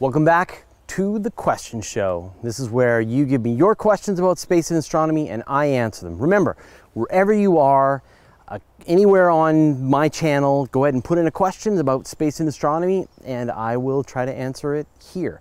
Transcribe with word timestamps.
Welcome 0.00 0.24
back 0.24 0.64
to 0.86 1.18
the 1.18 1.32
question 1.32 1.82
show. 1.82 2.32
This 2.44 2.60
is 2.60 2.70
where 2.70 3.00
you 3.00 3.24
give 3.24 3.42
me 3.42 3.52
your 3.52 3.74
questions 3.74 4.20
about 4.20 4.38
space 4.38 4.70
and 4.70 4.78
astronomy 4.78 5.28
and 5.28 5.42
I 5.48 5.66
answer 5.66 6.06
them. 6.06 6.20
Remember, 6.20 6.56
wherever 6.92 7.32
you 7.32 7.58
are, 7.58 8.04
uh, 8.46 8.60
anywhere 8.86 9.28
on 9.28 9.82
my 9.82 10.08
channel, 10.08 10.66
go 10.66 10.84
ahead 10.84 10.94
and 10.94 11.02
put 11.02 11.18
in 11.18 11.26
a 11.26 11.32
question 11.32 11.78
about 11.78 12.06
space 12.06 12.38
and 12.38 12.48
astronomy 12.48 13.08
and 13.24 13.50
I 13.50 13.76
will 13.76 14.04
try 14.04 14.24
to 14.24 14.32
answer 14.32 14.76
it 14.76 14.86
here. 15.12 15.40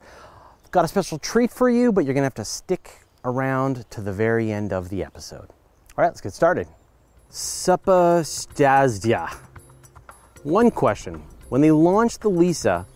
Got 0.72 0.86
a 0.86 0.88
special 0.88 1.20
treat 1.20 1.52
for 1.52 1.70
you, 1.70 1.92
but 1.92 2.06
you're 2.06 2.16
to 2.16 2.24
have 2.24 2.34
to 2.34 2.44
stick 2.44 3.02
around 3.26 3.88
to 3.92 4.02
the 4.02 4.12
very 4.12 4.52
end 4.52 4.74
of 4.74 4.90
the 4.90 5.04
episode. 5.04 5.52
All 5.52 5.98
right, 5.98 6.08
let's 6.08 6.22
get 6.22 6.34
started. 6.34 6.68
Supastasdia. 7.30 9.32
One 10.42 10.72
question. 10.72 11.22
When 11.50 11.62
they 11.62 11.70
launched 11.70 12.22
the 12.22 12.32
LISA, 12.32 12.88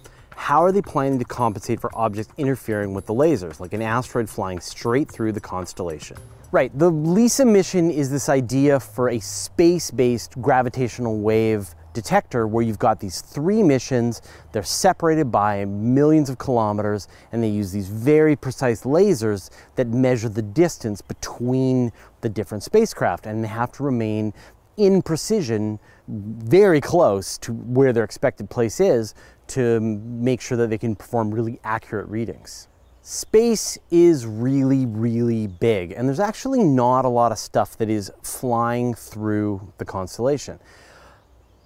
how 0.41 0.63
are 0.63 0.71
they 0.71 0.81
planning 0.81 1.19
to 1.19 1.23
compensate 1.23 1.79
for 1.79 1.91
objects 1.95 2.33
interfering 2.35 2.95
with 2.95 3.05
the 3.05 3.13
lasers, 3.13 3.59
like 3.59 3.73
an 3.73 3.81
asteroid 3.83 4.27
flying 4.27 4.59
straight 4.59 5.09
through 5.09 5.31
the 5.31 5.39
constellation? 5.39 6.17
Right, 6.51 6.75
the 6.77 6.89
LISA 6.89 7.45
mission 7.45 7.91
is 7.91 8.09
this 8.09 8.27
idea 8.27 8.79
for 8.79 9.09
a 9.09 9.19
space 9.19 9.91
based 9.91 10.41
gravitational 10.41 11.19
wave 11.19 11.75
detector 11.93 12.47
where 12.47 12.63
you've 12.63 12.79
got 12.79 12.99
these 12.99 13.21
three 13.21 13.61
missions. 13.61 14.23
They're 14.51 14.63
separated 14.63 15.31
by 15.31 15.65
millions 15.65 16.27
of 16.27 16.39
kilometers, 16.39 17.07
and 17.31 17.43
they 17.43 17.49
use 17.49 17.71
these 17.71 17.87
very 17.87 18.35
precise 18.35 18.81
lasers 18.81 19.51
that 19.75 19.89
measure 19.89 20.27
the 20.27 20.41
distance 20.41 21.03
between 21.03 21.91
the 22.21 22.29
different 22.29 22.63
spacecraft, 22.63 23.27
and 23.27 23.43
they 23.43 23.47
have 23.47 23.71
to 23.73 23.83
remain 23.83 24.33
in 24.77 25.01
precision 25.01 25.79
very 26.07 26.81
close 26.81 27.37
to 27.39 27.53
where 27.53 27.93
their 27.93 28.03
expected 28.03 28.49
place 28.49 28.79
is 28.79 29.13
to 29.47 29.79
make 29.79 30.41
sure 30.41 30.57
that 30.57 30.69
they 30.69 30.77
can 30.77 30.95
perform 30.95 31.31
really 31.31 31.59
accurate 31.63 32.07
readings. 32.07 32.67
Space 33.03 33.77
is 33.89 34.25
really, 34.25 34.85
really 34.85 35.47
big, 35.47 35.91
and 35.91 36.07
there's 36.07 36.19
actually 36.19 36.63
not 36.63 37.03
a 37.03 37.09
lot 37.09 37.31
of 37.31 37.39
stuff 37.39 37.77
that 37.77 37.89
is 37.89 38.11
flying 38.21 38.93
through 38.93 39.73
the 39.79 39.85
constellation. 39.85 40.59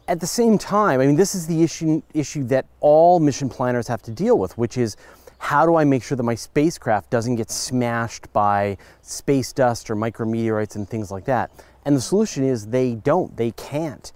At 0.07 0.19
the 0.19 0.27
same 0.27 0.57
time, 0.57 1.01
I 1.01 1.07
mean, 1.07 1.15
this 1.15 1.35
is 1.35 1.45
the 1.45 1.61
issue, 1.61 2.01
issue 2.13 2.43
that 2.45 2.67
all 2.79 3.19
mission 3.19 3.49
planners 3.49 3.87
have 3.87 4.01
to 4.03 4.11
deal 4.11 4.37
with, 4.37 4.57
which 4.57 4.77
is 4.77 4.95
how 5.37 5.65
do 5.65 5.75
I 5.75 5.83
make 5.83 6.03
sure 6.03 6.15
that 6.15 6.23
my 6.23 6.35
spacecraft 6.35 7.09
doesn't 7.09 7.35
get 7.35 7.51
smashed 7.51 8.31
by 8.31 8.77
space 9.01 9.51
dust 9.51 9.89
or 9.89 9.95
micrometeorites 9.95 10.75
and 10.75 10.87
things 10.87 11.11
like 11.11 11.25
that? 11.25 11.51
And 11.85 11.95
the 11.95 12.01
solution 12.01 12.43
is 12.43 12.67
they 12.67 12.95
don't, 12.95 13.37
they 13.37 13.51
can't. 13.51 14.11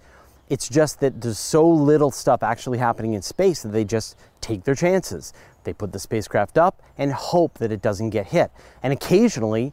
It's 0.48 0.68
just 0.68 0.98
that 1.00 1.20
there's 1.20 1.38
so 1.38 1.66
little 1.68 2.10
stuff 2.10 2.42
actually 2.42 2.78
happening 2.78 3.14
in 3.14 3.22
space 3.22 3.62
that 3.62 3.68
they 3.68 3.84
just 3.84 4.18
take 4.40 4.64
their 4.64 4.74
chances. 4.74 5.32
They 5.62 5.72
put 5.72 5.92
the 5.92 6.00
spacecraft 6.00 6.58
up 6.58 6.82
and 6.98 7.12
hope 7.12 7.58
that 7.58 7.70
it 7.70 7.80
doesn't 7.80 8.10
get 8.10 8.26
hit. 8.26 8.50
And 8.82 8.92
occasionally, 8.92 9.72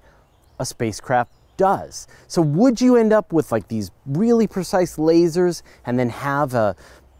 a 0.59 0.65
spacecraft 0.65 1.31
does. 1.57 2.07
So 2.27 2.41
would 2.41 2.79
you 2.79 2.95
end 2.95 3.11
up 3.11 3.33
with 3.33 3.51
like 3.51 3.67
these 3.67 3.89
really 4.05 4.45
precise 4.45 4.97
lasers 4.97 5.63
and 5.85 5.97
then 5.97 6.09
have 6.09 6.53
a 6.53 6.75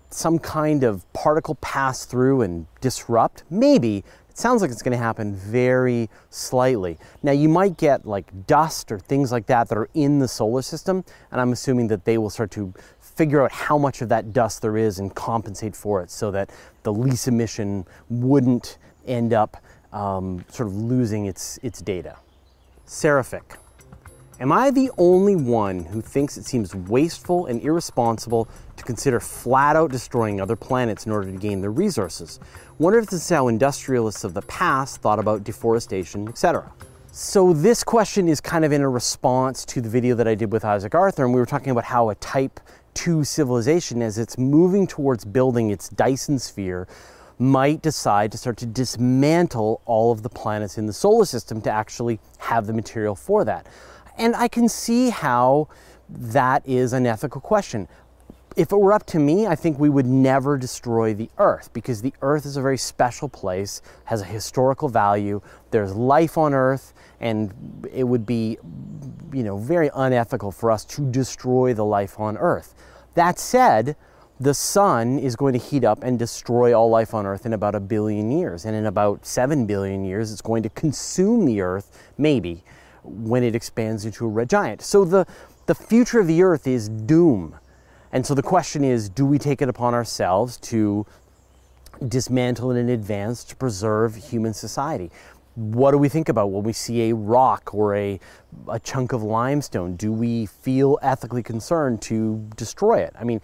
some 0.10 0.40
kind 0.40 0.84
of 0.84 1.12
particle 1.14 1.56
pass 1.56 2.06
through 2.06 2.42
and 2.42 2.68
disrupt? 2.80 3.44
Maybe, 3.50 4.04
sounds 4.38 4.62
like 4.62 4.72
it's 4.72 4.82
going 4.82 4.98
to 4.98 5.04
happen 5.04 5.36
very 5.36 6.10
slightly. 6.30 6.98
Now, 7.24 7.32
you 7.32 7.50
might 7.50 7.78
get 7.78 8.06
like 8.06 8.48
dust 8.48 8.92
or 8.92 9.00
things 9.00 9.32
like 9.32 9.48
that 9.48 9.70
that 9.70 9.78
are 9.78 9.90
in 9.94 10.20
the 10.20 10.28
solar 10.28 10.62
system, 10.62 11.04
and 11.32 11.42
I'm 11.42 11.52
assuming 11.52 11.88
that 11.88 12.06
they 12.06 12.18
will 12.18 12.30
start 12.30 12.52
to 12.52 12.74
figure 13.00 13.44
out 13.44 13.52
how 13.52 13.78
much 13.78 14.02
of 14.02 14.10
that 14.10 14.34
dust 14.34 14.62
there 14.62 14.78
is 14.78 15.00
and 15.00 15.14
compensate 15.14 15.76
for 15.76 16.04
it 16.04 16.12
so 16.12 16.30
that 16.32 16.52
the 16.84 16.94
LISA 16.94 17.32
mission 17.32 17.86
wouldn't 18.10 18.78
end 19.08 19.34
up 19.34 19.58
um, 19.92 20.46
sort 20.50 20.68
of 20.68 20.76
losing 20.76 21.26
its, 21.26 21.58
its 21.64 21.82
data. 21.82 22.18
Seraphic. 22.86 23.56
Am 24.40 24.52
I 24.52 24.70
the 24.70 24.92
only 25.00 25.36
one 25.36 25.86
who 25.86 26.00
thinks 26.00 26.38
it 26.38 26.46
seems 26.46 26.76
wasteful 26.76 27.48
and 27.48 27.60
irresponsible 27.60 28.48
to 28.76 28.84
consider 28.84 29.20
flat 29.20 29.76
out 29.76 29.90
destroying 29.90 30.40
other 30.40 30.56
planets 30.56 31.08
in 31.08 31.12
order 31.12 31.32
to 31.32 31.38
gain 31.40 31.60
their 31.60 31.72
resources? 31.72 32.40
Wonder 32.78 33.00
if 33.00 33.08
this 33.08 33.24
is 33.24 33.30
how 33.30 33.48
industrialists 33.48 34.24
of 34.24 34.36
the 34.36 34.44
past 34.44 35.02
thought 35.02 35.18
about 35.18 35.44
deforestation, 35.44 36.28
etc. 36.28 36.72
So 37.12 37.52
this 37.52 37.84
question 37.84 38.28
is 38.28 38.40
kind 38.40 38.64
of 38.64 38.72
in 38.72 38.82
a 38.82 38.90
response 38.90 39.66
to 39.66 39.82
the 39.82 39.90
video 39.90 40.14
that 40.14 40.28
I 40.28 40.36
did 40.36 40.52
with 40.52 40.64
Isaac 40.64 40.94
Arthur, 40.94 41.26
and 41.26 41.34
we 41.34 41.40
were 41.40 41.48
talking 41.48 41.72
about 41.72 41.86
how 41.86 42.12
a 42.12 42.16
type 42.16 42.60
2 42.94 43.24
civilization, 43.24 44.04
as 44.04 44.20
it's 44.20 44.38
moving 44.38 44.86
towards 44.86 45.26
building 45.26 45.72
its 45.72 45.90
Dyson 45.90 46.38
sphere, 46.38 46.88
might 47.40 47.82
decide 47.82 48.32
to 48.32 48.38
start 48.38 48.58
to 48.58 48.68
dismantle 48.68 49.82
all 49.86 50.12
of 50.12 50.22
the 50.22 50.30
planets 50.30 50.78
in 50.78 50.86
the 50.86 50.94
solar 50.94 51.26
system 51.26 51.60
to 51.62 51.72
actually 51.72 52.20
have 52.38 52.68
the 52.68 52.74
material 52.74 53.16
for 53.16 53.44
that. 53.46 53.66
And 54.18 54.36
I 54.36 54.48
can 54.48 54.68
see 54.68 55.10
how 55.10 55.68
that 56.10 56.68
is 56.68 56.94
an 56.94 57.06
ethical 57.06 57.42
question. 57.42 57.88
If 58.56 58.72
it 58.72 58.78
were 58.78 58.92
up 58.92 59.06
to 59.08 59.20
me, 59.20 59.46
I 59.46 59.56
think 59.56 59.78
we 59.78 59.90
would 59.90 60.08
never 60.08 60.58
destroy 60.58 61.14
the 61.14 61.30
Earth 61.38 61.70
because 61.74 62.02
the 62.02 62.14
Earth 62.24 62.44
is 62.44 62.58
a 62.58 62.62
very 62.62 62.78
special 62.78 63.30
place, 63.30 63.84
has 64.06 64.22
a 64.22 64.26
historical 64.26 64.90
value. 64.90 65.42
There's 65.70 65.94
life 65.94 66.40
on 66.40 66.56
Earth, 66.56 66.94
and 67.20 67.54
it 67.94 68.06
would 68.06 68.26
be, 68.26 68.58
you 69.32 69.44
know, 69.44 69.58
very 69.58 69.92
unethical 69.94 70.52
for 70.52 70.72
us 70.72 70.86
to 70.86 71.02
destroy 71.12 71.76
the 71.76 71.86
life 71.86 72.20
on 72.20 72.36
Earth. 72.38 72.74
That 73.14 73.38
said, 73.38 73.96
the 74.40 74.56
sun 74.56 75.20
is 75.20 75.36
going 75.36 75.54
to 75.54 75.60
heat 75.60 75.84
up 75.84 76.04
and 76.04 76.18
destroy 76.18 76.74
all 76.74 76.90
life 76.90 77.14
on 77.14 77.28
Earth 77.28 77.46
in 77.46 77.54
about 77.54 77.76
a 77.76 77.80
billion 77.80 78.32
years. 78.32 78.66
And 78.66 78.76
in 78.76 78.88
about 78.88 79.24
seven 79.24 79.68
billion 79.68 80.04
years, 80.04 80.32
it's 80.32 80.42
going 80.42 80.64
to 80.64 80.70
consume 80.70 81.46
the 81.46 81.62
Earth, 81.62 82.12
maybe 82.18 82.64
when 83.04 83.44
it 83.44 83.56
expands 83.56 84.06
into 84.06 84.26
a 84.26 84.30
red 84.30 84.50
giant. 84.50 84.82
So 84.82 85.06
the, 85.06 85.26
the 85.66 85.76
future 85.76 86.20
of 86.20 86.28
the 86.28 86.44
earth 86.44 86.68
is 86.68 86.90
doom. 86.90 87.58
And 88.12 88.26
so 88.26 88.34
the 88.34 88.44
question 88.44 88.84
is 88.84 89.10
do 89.10 89.26
we 89.26 89.38
take 89.38 89.62
it 89.62 89.70
upon 89.70 89.94
ourselves 89.94 90.58
to 90.58 91.06
dismantle 92.08 92.72
it 92.72 92.80
in 92.80 92.90
advance 92.90 93.44
to 93.46 93.56
preserve 93.56 94.16
human 94.16 94.54
society? 94.54 95.12
What 95.56 95.92
do 95.92 95.98
we 95.98 96.08
think 96.08 96.30
about 96.30 96.52
when 96.52 96.64
we 96.64 96.74
see 96.74 97.10
a 97.10 97.16
rock 97.16 97.74
or 97.74 97.96
a, 97.96 98.20
a 98.70 98.80
chunk 98.80 99.12
of 99.12 99.24
limestone? 99.24 99.96
Do 99.96 100.14
we 100.14 100.46
feel 100.46 101.00
ethically 101.02 101.42
concerned 101.42 102.02
to 102.04 102.48
destroy 102.56 103.00
it? 103.00 103.14
I 103.20 103.24
mean, 103.24 103.42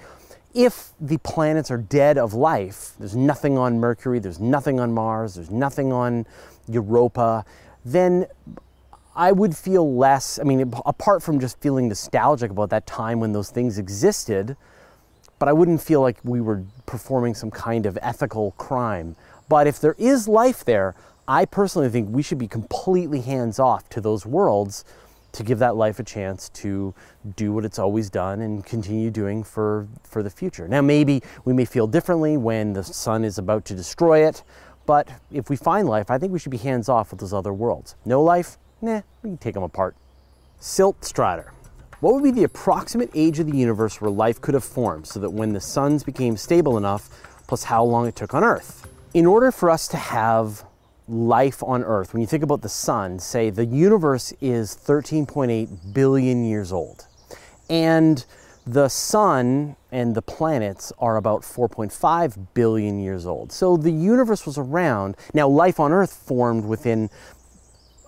if 0.54 0.92
the 1.02 1.18
planets 1.18 1.72
are 1.72 1.78
dead 1.78 2.20
of 2.20 2.36
life, 2.36 2.92
there's 3.00 3.16
nothing 3.16 3.58
on 3.58 3.80
Mercury, 3.80 4.20
there's 4.20 4.40
nothing 4.40 4.80
on 4.80 4.94
Mars, 4.94 5.34
there's 5.34 5.50
nothing 5.50 5.92
on 5.92 6.28
Europa, 6.68 7.44
then 7.84 8.28
I 9.16 9.32
would 9.32 9.56
feel 9.56 9.96
less, 9.96 10.40
I 10.40 10.44
mean, 10.44 10.74
apart 10.86 11.22
from 11.22 11.40
just 11.40 11.60
feeling 11.60 11.88
nostalgic 11.88 12.50
about 12.50 12.70
that 12.72 12.88
time 12.88 13.20
when 13.20 13.32
those 13.32 13.52
things 13.52 13.78
existed, 13.78 14.58
but 15.38 15.48
I 15.48 15.54
wouldn't 15.54 15.82
feel 15.82 16.02
like 16.02 16.18
we 16.24 16.42
were 16.42 16.64
performing 16.86 17.36
some 17.36 17.52
kind 17.52 17.86
of 17.86 17.98
ethical 18.02 18.52
crime. 18.52 19.16
But 19.50 19.68
if 19.68 19.80
there 19.80 19.96
is 20.00 20.28
life 20.28 20.66
there, 20.66 20.96
I 21.28 21.46
personally 21.46 21.90
think 21.90 22.10
we 22.10 22.24
should 22.24 22.38
be 22.38 22.48
completely 22.48 23.22
hands 23.22 23.60
off 23.60 23.88
to 23.90 24.02
those 24.02 24.26
worlds 24.26 24.84
to 25.34 25.44
give 25.44 25.60
that 25.60 25.76
life 25.76 26.00
a 26.00 26.04
chance 26.04 26.50
to 26.50 26.94
do 27.36 27.52
what 27.52 27.66
it's 27.66 27.80
always 27.80 28.10
done 28.10 28.42
and 28.42 28.66
continue 28.66 29.10
doing 29.10 29.44
for, 29.44 29.88
for 30.04 30.24
the 30.24 30.30
future. 30.30 30.68
Now, 30.68 30.82
maybe 30.82 31.22
we 31.44 31.54
may 31.54 31.66
feel 31.66 31.88
differently 31.88 32.38
when 32.38 32.74
the 32.74 32.84
sun 32.84 33.24
is 33.24 33.38
about 33.38 33.66
to 33.66 33.76
destroy 33.76 34.28
it, 34.28 34.44
but 34.86 35.10
if 35.32 35.50
we 35.50 35.56
find 35.56 35.88
life, 35.88 36.12
I 36.12 36.18
think 36.18 36.34
we 36.34 36.40
should 36.40 36.52
be 36.52 36.58
hands 36.58 36.90
off 36.90 37.12
with 37.12 37.20
those 37.20 37.34
other 37.34 37.54
worlds. 37.54 37.96
No 38.06 38.22
life, 38.22 38.58
Nah, 38.84 39.02
we 39.22 39.30
can 39.30 39.38
take 39.38 39.54
them 39.54 39.64
apart. 39.64 39.96
Silt 40.60 41.06
Strider. 41.06 41.54
What 42.02 42.16
would 42.16 42.24
be 42.24 42.32
the 42.32 42.44
approximate 42.44 43.12
age 43.16 43.40
of 43.40 43.50
the 43.50 43.58
universe 43.58 44.02
where 44.02 44.12
life 44.12 44.42
could 44.42 44.56
have 44.56 44.64
formed 44.66 45.08
so 45.08 45.22
that 45.22 45.30
when 45.30 45.54
the 45.54 45.62
suns 45.62 46.04
became 46.04 46.36
stable 46.36 46.78
enough, 46.78 47.10
plus 47.48 47.64
how 47.64 47.82
long 47.86 48.08
it 48.08 48.18
took 48.18 48.34
on 48.34 48.44
Earth? 48.44 48.86
In 49.14 49.26
order 49.26 49.54
for 49.54 49.70
us 49.70 49.88
to 49.88 49.96
have 49.96 50.66
life 51.08 51.64
on 51.64 51.82
Earth, 51.86 52.12
when 52.12 52.20
you 52.20 52.28
think 52.28 52.44
about 52.44 52.62
the 52.62 52.68
sun, 52.68 53.20
say 53.20 53.50
the 53.50 53.66
universe 53.66 54.34
is 54.42 54.76
13.8 54.76 55.94
billion 55.94 56.44
years 56.44 56.74
old. 56.74 57.08
And 57.70 58.26
the 58.68 58.90
sun 58.90 59.78
and 59.94 60.14
the 60.14 60.22
planets 60.22 60.92
are 61.00 61.16
about 61.16 61.44
4.5 61.44 62.48
billion 62.54 63.00
years 63.00 63.26
old. 63.26 63.54
So 63.54 63.78
the 63.78 63.92
universe 63.92 64.46
was 64.46 64.58
around. 64.58 65.16
Now, 65.34 65.48
life 65.48 65.80
on 65.80 65.94
Earth 65.94 66.12
formed 66.12 66.66
within 66.66 67.10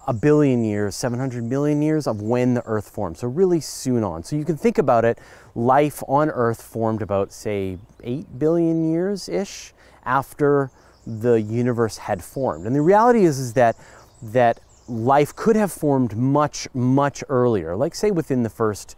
a 0.07 0.13
billion 0.13 0.63
years, 0.63 0.95
700 0.95 1.43
million 1.43 1.81
years 1.81 2.07
of 2.07 2.21
when 2.21 2.53
the 2.53 2.65
Earth 2.65 2.89
formed. 2.89 3.17
So, 3.17 3.27
really 3.27 3.59
soon 3.59 4.03
on. 4.03 4.23
So, 4.23 4.35
you 4.35 4.45
can 4.45 4.57
think 4.57 4.77
about 4.77 5.05
it 5.05 5.19
life 5.55 6.03
on 6.07 6.29
Earth 6.29 6.61
formed 6.61 7.01
about, 7.01 7.31
say, 7.31 7.77
8 8.03 8.39
billion 8.39 8.91
years 8.91 9.27
ish 9.27 9.73
after 10.05 10.69
the 11.07 11.41
universe 11.41 11.97
had 11.97 12.23
formed. 12.23 12.65
And 12.65 12.75
the 12.75 12.81
reality 12.81 13.25
is, 13.25 13.39
is 13.39 13.53
that, 13.53 13.75
that 14.21 14.59
life 14.87 15.35
could 15.35 15.55
have 15.55 15.71
formed 15.71 16.15
much, 16.15 16.67
much 16.73 17.23
earlier, 17.29 17.75
like, 17.75 17.95
say, 17.95 18.11
within 18.11 18.43
the 18.43 18.49
first 18.49 18.95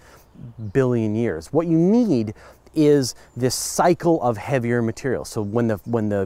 billion 0.74 1.16
years. 1.16 1.52
What 1.52 1.68
you 1.68 1.78
need 1.78 2.34
is 2.78 3.16
this 3.36 3.56
cycle 3.56 4.22
of 4.22 4.38
heavier 4.38 4.82
materials. 4.82 5.30
So 5.30 5.42
when 5.42 5.68
the 5.68 5.78
when 5.86 6.10
the 6.10 6.26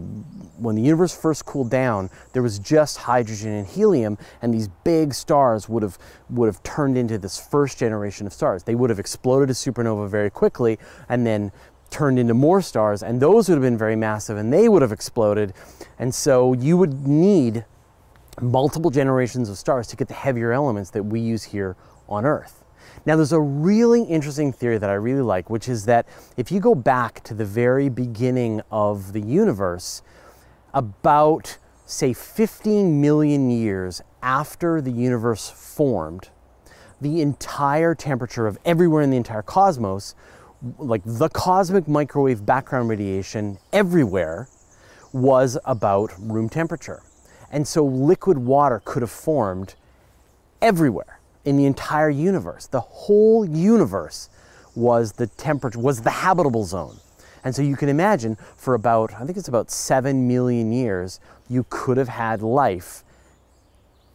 when 0.58 0.76
the 0.76 0.82
universe 0.82 1.16
first 1.16 1.46
cooled 1.46 1.72
down, 1.72 2.10
there 2.34 2.44
was 2.44 2.60
just 2.60 2.98
hydrogen 2.98 3.52
and 3.54 3.66
helium, 3.66 4.18
and 4.42 4.54
these 4.54 4.68
big 4.84 5.14
stars 5.14 5.70
would 5.70 5.82
have 5.82 5.98
would 6.30 6.48
have 6.48 6.62
turned 6.62 6.98
into 6.98 7.18
this 7.18 7.40
first 7.40 7.80
generation 7.80 8.28
of 8.28 8.34
stars. 8.34 8.64
They 8.64 8.76
would 8.76 8.90
have 8.90 9.00
exploded 9.00 9.50
as 9.50 9.58
supernova 9.58 10.10
very 10.10 10.30
quickly, 10.30 10.78
and 11.08 11.26
then 11.26 11.52
turned 11.90 12.20
into 12.20 12.34
more 12.34 12.62
stars, 12.62 13.02
and 13.02 13.22
those 13.22 13.48
would 13.50 13.56
have 13.56 13.64
been 13.64 13.78
very 13.78 13.96
massive, 13.96 14.38
and 14.38 14.52
they 14.52 14.68
would 14.70 14.82
have 14.82 14.92
exploded. 14.92 15.54
And 16.00 16.14
so 16.14 16.54
you 16.54 16.78
would 16.78 17.08
need 17.08 17.66
multiple 18.42 18.92
generations 18.92 19.50
of 19.50 19.58
stars 19.58 19.88
to 19.88 19.96
get 19.96 20.08
the 20.08 20.14
heavier 20.14 20.52
elements 20.52 20.90
that 20.92 21.04
we 21.04 21.20
use 21.20 21.44
here 21.44 21.76
on 22.08 22.26
Earth. 22.26 22.61
Now, 23.06 23.16
there's 23.16 23.32
a 23.32 23.40
really 23.40 24.04
interesting 24.04 24.54
theory 24.54 24.78
that 24.78 24.90
I 24.90 24.94
really 24.94 25.22
like, 25.22 25.50
which 25.50 25.68
is 25.68 25.86
that 25.86 26.08
if 26.38 26.52
you 26.52 26.60
go 26.60 26.76
back 26.76 27.24
to 27.24 27.34
the 27.34 27.46
very 27.46 27.90
beginning 27.90 28.62
of 28.72 29.14
the 29.14 29.22
universe, 29.22 30.04
about, 30.74 31.58
say, 31.86 32.14
15 32.14 33.02
million 33.02 33.50
years 33.50 34.02
after 34.22 34.82
the 34.82 34.92
universe 34.92 35.50
formed, 35.50 36.30
the 37.00 37.22
entire 37.22 37.96
temperature 37.96 38.46
of 38.46 38.58
everywhere 38.64 39.02
in 39.02 39.10
the 39.10 39.18
entire 39.18 39.42
cosmos, 39.42 40.14
like 40.78 41.02
the 41.04 41.30
cosmic 41.30 41.88
microwave 41.88 42.46
background 42.46 42.88
radiation 42.90 43.58
everywhere, 43.74 44.48
was 45.12 45.58
about 45.66 46.14
room 46.20 46.48
temperature. 46.48 47.02
And 47.52 47.68
so 47.68 47.84
liquid 47.84 48.38
water 48.38 48.82
could 48.86 49.02
have 49.02 49.12
formed 49.12 49.76
everywhere 50.62 51.11
in 51.46 51.58
the 51.58 51.66
entire 51.66 52.10
universe. 52.10 52.68
The 52.68 52.82
whole 52.82 53.46
universe 53.46 54.30
was 54.76 55.14
the 55.14 55.28
temperature, 55.28 55.80
was 55.80 56.02
the 56.02 56.10
habitable 56.10 56.64
zone. 56.64 56.98
And 57.44 57.56
so 57.56 57.62
you 57.62 57.76
can 57.76 57.90
imagine 57.90 58.38
for 58.56 58.76
about, 58.76 59.14
I 59.16 59.26
think 59.26 59.38
it's 59.38 59.48
about 59.48 59.72
seven 59.72 60.28
million 60.28 60.72
years, 60.72 61.20
you 61.50 61.66
could 61.70 61.98
have 61.98 62.08
had 62.08 62.42
life 62.42 63.04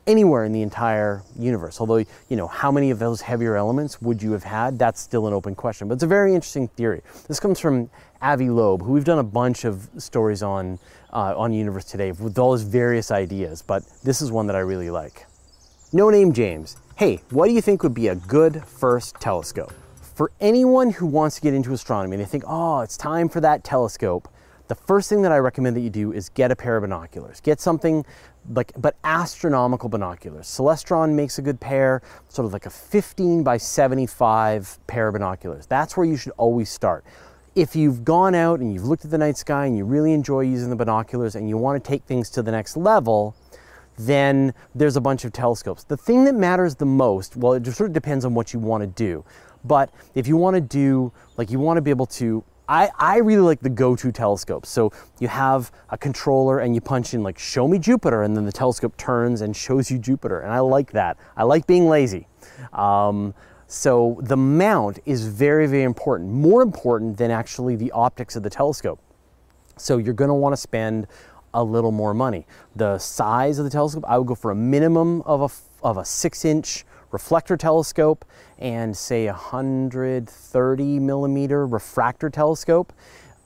anywhere 0.06 0.44
in 0.44 0.52
the 0.52 0.62
entire 0.62 1.23
universe. 1.37 1.81
Although, 1.81 2.05
you 2.28 2.37
know, 2.37 2.46
how 2.46 2.70
many 2.70 2.90
of 2.90 3.00
those 3.00 3.20
heavier 3.20 3.56
elements 3.56 4.00
would 4.00 4.23
you 4.23 4.31
have 4.32 4.44
had? 4.44 4.78
That's 4.78 5.00
still 5.00 5.26
an 5.26 5.34
open 5.34 5.56
question. 5.56 5.88
But 5.88 5.94
it's 5.94 6.05
a 6.05 6.08
very 6.08 6.34
interesting 6.34 6.69
theory. 6.69 7.02
This 7.26 7.40
comes 7.40 7.58
from 7.58 7.90
Avi 8.23 8.49
Loeb, 8.49 8.82
who 8.82 8.93
we've 8.93 9.05
done 9.05 9.19
a 9.19 9.25
bunch 9.25 9.64
of 9.64 9.88
stories 9.99 10.43
on 10.43 10.78
uh, 11.12 11.34
on 11.37 11.52
Universe 11.52 11.84
Today 11.84 12.12
with 12.12 12.38
all 12.38 12.52
his 12.52 12.62
various 12.62 13.11
ideas. 13.11 13.62
But 13.62 13.82
this 14.05 14.23
is 14.23 14.31
one 14.31 14.46
that 14.46 14.56
I 14.56 14.61
really 14.61 14.90
like. 14.90 15.26
No 15.93 16.11
Name 16.11 16.32
James 16.32 16.76
Hey, 16.96 17.20
what 17.28 17.46
do 17.46 17.52
you 17.52 17.60
think 17.60 17.82
would 17.82 17.93
be 17.93 18.08
a 18.08 18.14
good 18.14 18.64
first 18.64 19.16
telescope? 19.16 19.75
For 20.14 20.32
anyone 20.40 20.93
who 20.93 21.04
wants 21.04 21.37
to 21.37 21.43
get 21.43 21.52
into 21.52 21.75
astronomy, 21.75 22.14
and 22.14 22.22
they 22.22 22.26
think, 22.26 22.43
oh, 22.46 22.81
it's 22.81 22.96
time 22.96 23.28
for 23.28 23.38
that 23.43 23.64
telescope. 23.64 24.31
The 24.69 24.76
first 24.76 25.10
thing 25.10 25.20
that 25.20 25.31
I 25.31 25.37
recommend 25.37 25.76
that 25.76 25.82
you 25.82 25.90
do 25.90 26.14
is 26.14 26.31
get 26.31 26.50
a 26.50 26.56
pair 26.56 26.78
of 26.78 26.84
binoculars. 26.84 27.43
Get 27.43 27.60
something 27.60 28.06
like, 28.48 28.72
but 28.78 28.96
astronomical 29.04 29.90
binoculars. 29.90 30.46
Celestron 30.46 31.12
makes 31.12 31.38
a 31.38 31.43
good 31.43 31.60
pair, 31.60 32.00
sort 32.28 32.46
of 32.46 32.54
like 32.54 32.64
a 32.64 32.70
15 32.70 33.42
by 33.42 33.58
75 33.58 34.78
pair 34.87 35.08
of 35.08 35.12
binoculars. 35.12 35.66
That's 35.66 35.99
where 35.99 36.06
you 36.06 36.16
should 36.16 36.32
always 36.38 36.70
start. 36.70 37.04
If 37.54 37.76
you've 37.76 38.06
gone 38.06 38.34
out 38.34 38.60
and 38.60 38.72
you've 38.72 38.87
looked 38.87 39.04
at 39.04 39.10
the 39.10 39.19
night 39.19 39.37
sky 39.37 39.66
and 39.66 39.76
you 39.76 39.84
really 39.84 40.14
enjoy 40.14 40.40
using 40.40 40.70
the 40.70 40.76
binoculars 40.76 41.34
and 41.34 41.46
you 41.46 41.58
want 41.58 41.84
to 41.84 41.87
take 41.87 42.04
things 42.04 42.31
to 42.31 42.42
the 42.42 42.52
next 42.52 42.75
level, 42.75 43.37
then 43.98 44.52
there's 44.75 44.96
a 44.96 45.00
bunch 45.00 45.25
of 45.25 45.32
telescopes. 45.32 45.84
The 45.84 45.96
thing 45.96 46.25
that 46.25 46.34
matters 46.34 46.75
the 46.75 46.87
most, 46.87 47.37
well, 47.37 47.54
it 47.54 47.62
just 47.62 47.78
sort 47.78 47.90
of 47.90 47.94
depends 47.94 48.25
on 48.25 48.34
what 48.34 48.52
you 48.52 48.58
want 48.58 48.82
to 48.82 48.87
do. 48.87 49.25
But 49.64 49.90
if 50.14 50.28
you 50.28 50.37
want 50.37 50.54
to 50.54 50.60
do, 50.60 51.12
like, 51.37 51.50
you 51.50 51.58
want 51.58 51.78
to 51.78 51.81
be 51.81 51.90
able 51.90 52.06
to, 52.06 52.44
I, 52.69 52.90
I 52.98 53.19
really 53.19 53.43
like 53.43 53.60
the 53.60 53.70
go-to 53.70 54.12
telescopes. 54.12 54.69
So 54.69 54.93
you 55.19 55.28
have 55.28 55.72
a 55.90 55.98
controller 55.98 56.60
and 56.60 56.75
you 56.75 56.81
punch 56.81 57.14
in, 57.14 57.22
like, 57.22 57.38
show 57.38 57.66
me 57.66 57.78
Jupiter, 57.78 58.22
and 58.22 58.37
then 58.37 58.44
the 58.44 58.52
telescope 58.52 58.96
turns 58.96 59.40
and 59.40 59.56
shows 59.56 59.90
you 59.90 59.99
Jupiter. 59.99 60.40
And 60.40 60.52
I 60.52 60.60
like 60.60 60.92
that. 60.92 61.16
I 61.37 61.44
like 61.44 61.66
being 61.66 61.88
lazy. 61.88 62.28
Um, 62.72 63.34
so 63.66 64.20
the 64.22 64.37
mount 64.37 65.00
is 65.06 65.26
very, 65.26 65.66
very 65.66 65.82
important, 65.82 66.31
more 66.31 66.62
important 66.62 67.16
than 67.16 67.31
actually 67.31 67.75
the 67.76 67.90
optics 67.92 68.37
of 68.37 68.42
the 68.42 68.50
telescope. 68.50 69.00
So 69.76 69.99
you're 69.99 70.14
going 70.14 70.28
to 70.28 70.34
want 70.34 70.52
to 70.52 70.56
spend 70.56 71.06
a 71.56 71.64
little 71.64 71.90
more 71.90 72.12
money. 72.12 72.46
The 72.76 72.98
size 72.98 73.58
of 73.58 73.64
the 73.64 73.70
telescope, 73.70 74.04
I 74.06 74.18
would 74.18 74.26
go 74.26 74.34
for 74.34 74.50
a 74.50 74.54
minimum 74.54 75.22
of 75.22 75.40
a, 75.40 75.86
of 75.86 75.96
a 75.96 76.04
six 76.04 76.44
inch 76.44 76.84
reflector 77.10 77.56
telescope 77.56 78.26
and 78.58 78.94
say 78.94 79.26
a 79.26 79.32
130 79.32 80.98
millimeter 81.00 81.66
refractor 81.66 82.28
telescope. 82.28 82.92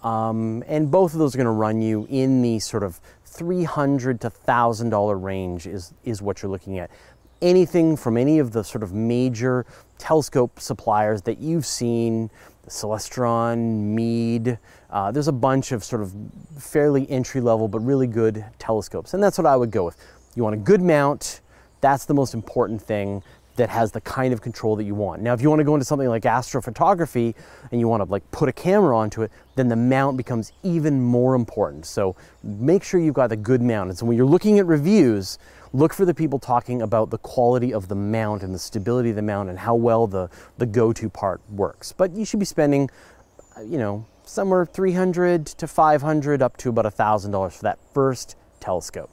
Um, 0.02 0.64
and 0.66 0.90
both 0.90 1.12
of 1.12 1.20
those 1.20 1.34
are 1.34 1.38
going 1.38 1.44
to 1.44 1.52
run 1.52 1.80
you 1.80 2.06
in 2.10 2.42
the 2.42 2.58
sort 2.58 2.82
of 2.82 3.00
300 3.26 4.20
to 4.22 4.30
$1,000 4.30 5.22
range 5.22 5.66
is, 5.68 5.94
is 6.04 6.20
what 6.20 6.42
you're 6.42 6.50
looking 6.50 6.78
at. 6.78 6.90
Anything 7.40 7.96
from 7.96 8.16
any 8.16 8.40
of 8.40 8.50
the 8.50 8.64
sort 8.64 8.82
of 8.82 8.92
major 8.92 9.64
telescope 9.98 10.58
suppliers 10.58 11.22
that 11.22 11.38
you've 11.38 11.66
seen, 11.66 12.28
Celestron, 12.66 13.58
Meade. 13.94 14.58
Uh, 14.90 15.10
there's 15.10 15.28
a 15.28 15.32
bunch 15.32 15.72
of 15.72 15.84
sort 15.84 16.02
of 16.02 16.12
fairly 16.58 17.08
entry 17.10 17.40
level 17.40 17.68
but 17.68 17.78
really 17.80 18.06
good 18.06 18.44
telescopes, 18.58 19.14
and 19.14 19.22
that's 19.22 19.38
what 19.38 19.46
I 19.46 19.56
would 19.56 19.70
go 19.70 19.84
with. 19.84 19.96
You 20.34 20.42
want 20.42 20.54
a 20.54 20.58
good 20.58 20.82
mount, 20.82 21.40
that's 21.80 22.04
the 22.04 22.14
most 22.14 22.34
important 22.34 22.82
thing 22.82 23.22
that 23.56 23.68
has 23.68 23.92
the 23.92 24.00
kind 24.00 24.32
of 24.32 24.40
control 24.40 24.76
that 24.76 24.84
you 24.84 24.94
want. 24.94 25.20
Now, 25.20 25.34
if 25.34 25.42
you 25.42 25.50
want 25.50 25.60
to 25.60 25.64
go 25.64 25.74
into 25.74 25.84
something 25.84 26.08
like 26.08 26.22
astrophotography 26.22 27.34
and 27.70 27.80
you 27.80 27.88
want 27.88 28.02
to 28.02 28.10
like 28.10 28.28
put 28.30 28.48
a 28.48 28.52
camera 28.52 28.96
onto 28.96 29.22
it, 29.22 29.30
then 29.54 29.68
the 29.68 29.76
mount 29.76 30.16
becomes 30.16 30.52
even 30.62 31.02
more 31.02 31.34
important. 31.34 31.84
So 31.84 32.16
make 32.42 32.82
sure 32.82 33.00
you've 33.00 33.14
got 33.14 33.32
a 33.32 33.36
good 33.36 33.60
mount. 33.60 33.90
And 33.90 33.98
so 33.98 34.06
when 34.06 34.16
you're 34.16 34.24
looking 34.24 34.58
at 34.58 34.66
reviews, 34.66 35.38
look 35.72 35.92
for 35.92 36.04
the 36.04 36.14
people 36.14 36.38
talking 36.38 36.80
about 36.80 37.10
the 37.10 37.18
quality 37.18 37.74
of 37.74 37.88
the 37.88 37.94
mount 37.94 38.42
and 38.42 38.54
the 38.54 38.58
stability 38.58 39.10
of 39.10 39.16
the 39.16 39.22
mount 39.22 39.50
and 39.50 39.58
how 39.58 39.74
well 39.74 40.06
the, 40.06 40.30
the 40.58 40.66
go-to 40.66 41.10
part 41.10 41.40
works. 41.50 41.92
But 41.92 42.12
you 42.12 42.24
should 42.24 42.40
be 42.40 42.46
spending, 42.46 42.88
you 43.62 43.78
know, 43.78 44.06
somewhere 44.30 44.64
300 44.64 45.44
to 45.44 45.66
500 45.66 46.40
up 46.40 46.56
to 46.58 46.68
about 46.68 46.84
$1,000 46.84 47.52
for 47.52 47.62
that 47.62 47.78
first 47.92 48.36
telescope. 48.60 49.10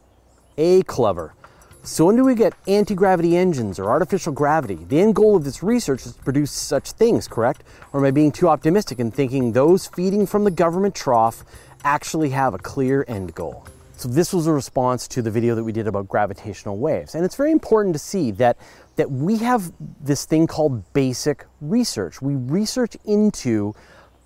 A 0.57 0.83
clever. 0.83 1.33
So 1.81 2.05
when 2.05 2.15
do 2.15 2.23
we 2.23 2.35
get 2.35 2.53
anti-gravity 2.67 3.35
engines 3.35 3.79
or 3.79 3.89
artificial 3.89 4.33
gravity? 4.33 4.75
The 4.75 4.99
end 4.99 5.15
goal 5.15 5.35
of 5.35 5.43
this 5.43 5.63
research 5.63 6.05
is 6.05 6.13
to 6.13 6.23
produce 6.23 6.51
such 6.51 6.91
things, 6.91 7.27
correct? 7.27 7.63
Or 7.93 7.99
am 7.99 8.05
I 8.05 8.11
being 8.11 8.31
too 8.31 8.47
optimistic 8.47 8.99
in 8.99 9.09
thinking 9.09 9.53
those 9.53 9.87
feeding 9.87 10.27
from 10.27 10.43
the 10.43 10.51
government 10.51 10.93
trough 10.93 11.43
actually 11.83 12.29
have 12.31 12.53
a 12.53 12.57
clear 12.59 13.05
end 13.07 13.33
goal? 13.33 13.65
So 13.95 14.09
this 14.09 14.31
was 14.31 14.45
a 14.45 14.53
response 14.53 15.07
to 15.07 15.23
the 15.23 15.31
video 15.31 15.55
that 15.55 15.63
we 15.63 15.71
did 15.71 15.87
about 15.87 16.07
gravitational 16.07 16.77
waves. 16.77 17.15
And 17.15 17.25
it's 17.25 17.35
very 17.35 17.51
important 17.51 17.95
to 17.95 17.99
see 17.99 18.29
that, 18.31 18.57
that 18.97 19.09
we 19.09 19.37
have 19.37 19.71
this 19.99 20.25
thing 20.25 20.45
called 20.45 20.93
basic 20.93 21.45
research. 21.61 22.21
We 22.21 22.35
research 22.35 22.95
into 23.05 23.73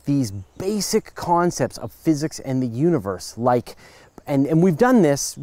these 0.05 0.31
basic 0.31 1.15
concepts 1.15 1.77
of 1.77 1.91
physics 1.91 2.39
and 2.39 2.61
the 2.61 2.67
universe, 2.67 3.37
like 3.37 3.75
and, 4.27 4.45
and 4.45 4.61
we've 4.61 4.77
done 4.77 5.01
this 5.01 5.33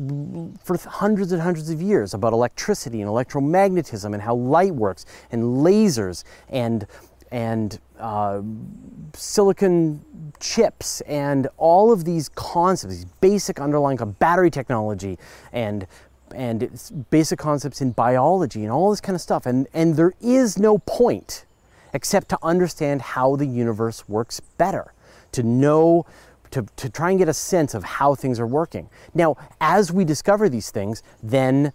for 0.63 0.79
hundreds 0.79 1.33
and 1.33 1.43
hundreds 1.43 1.69
of 1.69 1.83
years 1.83 2.15
about 2.15 2.33
electricity 2.33 3.01
and 3.01 3.11
electromagnetism 3.11 4.13
and 4.13 4.23
how 4.23 4.35
light 4.35 4.75
works 4.75 5.05
and 5.31 5.43
lasers 5.43 6.25
and 6.49 6.87
and 7.31 7.79
uh, 7.99 8.41
silicon 9.13 10.03
chips 10.41 11.03
and 11.03 11.49
all 11.59 11.93
of 11.93 12.05
these 12.05 12.31
concepts, 12.31 12.95
these 12.95 13.05
basic 13.21 13.61
underlying 13.61 13.99
battery 14.19 14.51
technology 14.51 15.19
and 15.53 15.87
and 16.35 17.07
basic 17.11 17.39
concepts 17.39 17.81
in 17.81 17.93
biology 17.93 18.63
and 18.63 18.71
all 18.71 18.91
this 18.91 19.01
kind 19.01 19.17
of 19.17 19.21
stuff. 19.21 19.47
And, 19.47 19.67
and 19.73 19.97
there 19.97 20.13
is 20.21 20.59
no 20.59 20.79
point 20.79 21.47
except 21.93 22.29
to 22.31 22.39
understand 22.43 23.03
how 23.03 23.37
the 23.37 23.47
universe 23.47 24.09
works 24.09 24.41
better, 24.41 24.93
to 25.33 25.43
know, 25.43 26.07
to, 26.51 26.67
to 26.77 26.89
try 26.89 27.11
and 27.11 27.19
get 27.19 27.29
a 27.29 27.35
sense 27.35 27.75
of 27.75 27.85
how 27.85 28.15
things 28.15 28.41
are 28.41 28.47
working. 28.47 28.89
Now, 29.15 29.37
as 29.61 29.93
we 29.93 30.05
discover 30.05 30.49
these 30.49 30.71
things, 30.71 31.03
then 31.23 31.73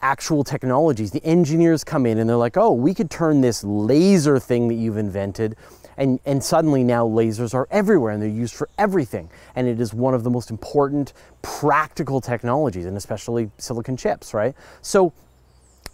actual 0.00 0.44
technologies. 0.44 1.10
The 1.10 1.24
engineers 1.24 1.82
come 1.84 2.06
in 2.06 2.18
and 2.18 2.28
they're 2.28 2.36
like, 2.36 2.56
oh, 2.56 2.72
we 2.72 2.94
could 2.94 3.10
turn 3.10 3.40
this 3.40 3.64
laser 3.64 4.38
thing 4.38 4.68
that 4.68 4.74
you've 4.74 4.96
invented. 4.96 5.56
And, 5.96 6.20
and 6.24 6.42
suddenly 6.42 6.84
now 6.84 7.08
lasers 7.08 7.54
are 7.54 7.66
everywhere 7.72 8.12
and 8.12 8.22
they're 8.22 8.28
used 8.28 8.54
for 8.54 8.68
everything. 8.78 9.28
And 9.56 9.66
it 9.66 9.80
is 9.80 9.92
one 9.92 10.14
of 10.14 10.22
the 10.22 10.30
most 10.30 10.50
important 10.50 11.12
practical 11.42 12.20
technologies, 12.20 12.86
and 12.86 12.96
especially 12.96 13.50
silicon 13.58 13.96
chips, 13.96 14.32
right? 14.32 14.54
So 14.80 15.12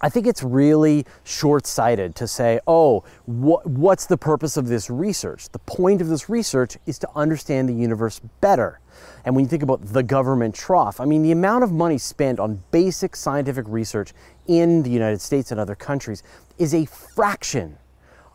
I 0.05 0.11
think 0.11 0.27
it's 0.27 0.43
really 0.43 1.07
short 1.25 1.67
sighted 1.67 2.15
to 2.17 2.29
say, 2.29 2.61
oh, 2.67 3.01
wh- 3.25 3.65
what's 3.65 4.05
the 4.05 4.19
purpose 4.19 4.59
of 4.59 4.69
this 4.69 4.91
research? 4.91 5.49
The 5.49 5.61
point 5.61 6.03
of 6.03 6.09
this 6.09 6.29
research 6.29 6.77
is 6.85 6.99
to 6.99 7.09
understand 7.17 7.71
the 7.71 7.73
universe 7.73 8.21
better. 8.43 8.81
And 9.25 9.35
when 9.35 9.47
you 9.47 9.49
think 9.49 9.63
about 9.63 9.83
the 9.83 10.03
government 10.03 10.55
trough, 10.55 11.01
I 11.01 11.07
mean, 11.07 11.23
the 11.23 11.33
amount 11.33 11.65
of 11.65 11.73
money 11.73 11.97
spent 11.97 12.39
on 12.39 12.63
basic 12.71 13.17
scientific 13.17 13.65
research 13.67 14.13
in 14.47 14.83
the 14.83 14.91
United 14.91 15.23
States 15.23 15.51
and 15.51 15.59
other 15.59 15.75
countries 15.75 16.23
is 16.59 16.75
a 16.75 16.85
fraction 16.85 17.79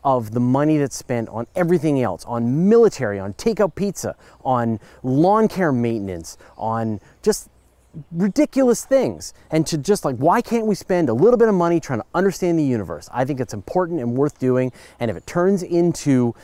of 0.02 0.32
the 0.32 0.40
money 0.40 0.76
that's 0.76 0.96
spent 0.96 1.28
on 1.28 1.46
everything 1.54 2.02
else 2.02 2.24
on 2.24 2.68
military, 2.68 3.20
on 3.20 3.32
takeout 3.34 3.76
pizza, 3.76 4.16
on 4.44 4.80
lawn 5.04 5.46
care 5.46 5.70
maintenance, 5.70 6.36
on 6.58 6.98
just 7.22 7.48
ridiculous 8.12 8.84
things. 8.84 9.34
And 9.50 9.66
to 9.66 9.78
just 9.78 10.04
like, 10.04 10.16
why 10.16 10.42
can't 10.42 10.66
we 10.66 10.74
spend 10.74 11.08
a 11.08 11.14
little 11.14 11.38
bit 11.38 11.48
of 11.48 11.54
money 11.54 11.80
trying 11.80 12.00
to 12.00 12.06
understand 12.14 12.58
the 12.58 12.64
universe? 12.64 13.08
I 13.12 13.24
think 13.24 13.40
it's 13.40 13.54
important 13.54 14.00
and 14.00 14.14
worth 14.14 14.38
doing. 14.38 14.72
And 14.98 15.10
if 15.10 15.16
it 15.16 15.26
turns 15.26 15.62
into 15.62 16.34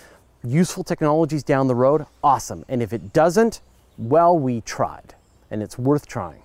useful 0.44 0.84
technologies 0.84 1.42
down 1.42 1.66
the 1.66 1.74
road, 1.74 2.06
awesome. 2.22 2.64
And 2.68 2.82
if 2.82 2.92
it 2.92 3.12
doesn't, 3.12 3.60
well, 3.98 4.38
we 4.38 4.60
tried, 4.60 5.14
and 5.50 5.62
it's 5.62 5.78
worth 5.78 6.06
trying. 6.06 6.42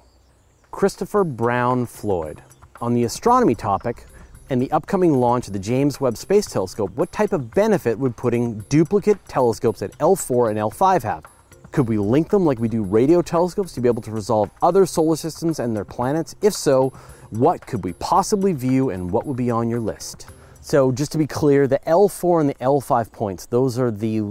Christopher 0.71 1.23
Brown 1.23 1.85
Floyd. 1.85 2.41
On 2.79 2.93
the 2.93 3.03
astronomy 3.03 3.55
topic 3.55 4.05
and 4.49 4.61
the 4.61 4.71
upcoming 4.71 5.13
launch 5.13 5.47
of 5.47 5.53
the 5.53 5.59
James 5.59 5.99
Webb 5.99 6.17
Space 6.17 6.47
Telescope, 6.47 6.91
what 6.95 7.11
type 7.11 7.33
of 7.33 7.53
benefit 7.53 7.99
would 7.99 8.15
putting 8.15 8.61
duplicate 8.61 9.25
telescopes 9.27 9.81
at 9.81 9.91
L4 9.99 10.49
and 10.49 10.57
L5 10.57 11.03
have? 11.03 11.25
Could 11.71 11.87
we 11.87 11.97
link 11.97 12.29
them 12.29 12.45
like 12.45 12.59
we 12.59 12.67
do 12.67 12.83
radio 12.83 13.21
telescopes 13.21 13.71
to 13.73 13.81
be 13.81 13.87
able 13.87 14.01
to 14.01 14.11
resolve 14.11 14.51
other 14.61 14.85
solar 14.85 15.15
systems 15.15 15.57
and 15.57 15.75
their 15.75 15.85
planets? 15.85 16.35
If 16.41 16.53
so, 16.53 16.89
what 17.29 17.65
could 17.65 17.85
we 17.85 17.93
possibly 17.93 18.51
view 18.51 18.89
and 18.89 19.09
what 19.09 19.25
would 19.25 19.37
be 19.37 19.49
on 19.49 19.69
your 19.69 19.79
list? 19.79 20.27
So 20.63 20.91
just 20.91 21.11
to 21.13 21.17
be 21.17 21.25
clear, 21.25 21.65
the 21.67 21.79
L4 21.87 22.41
and 22.41 22.49
the 22.49 22.53
L5 22.55 23.11
points, 23.11 23.45
those 23.47 23.79
are 23.79 23.89
the 23.89 24.21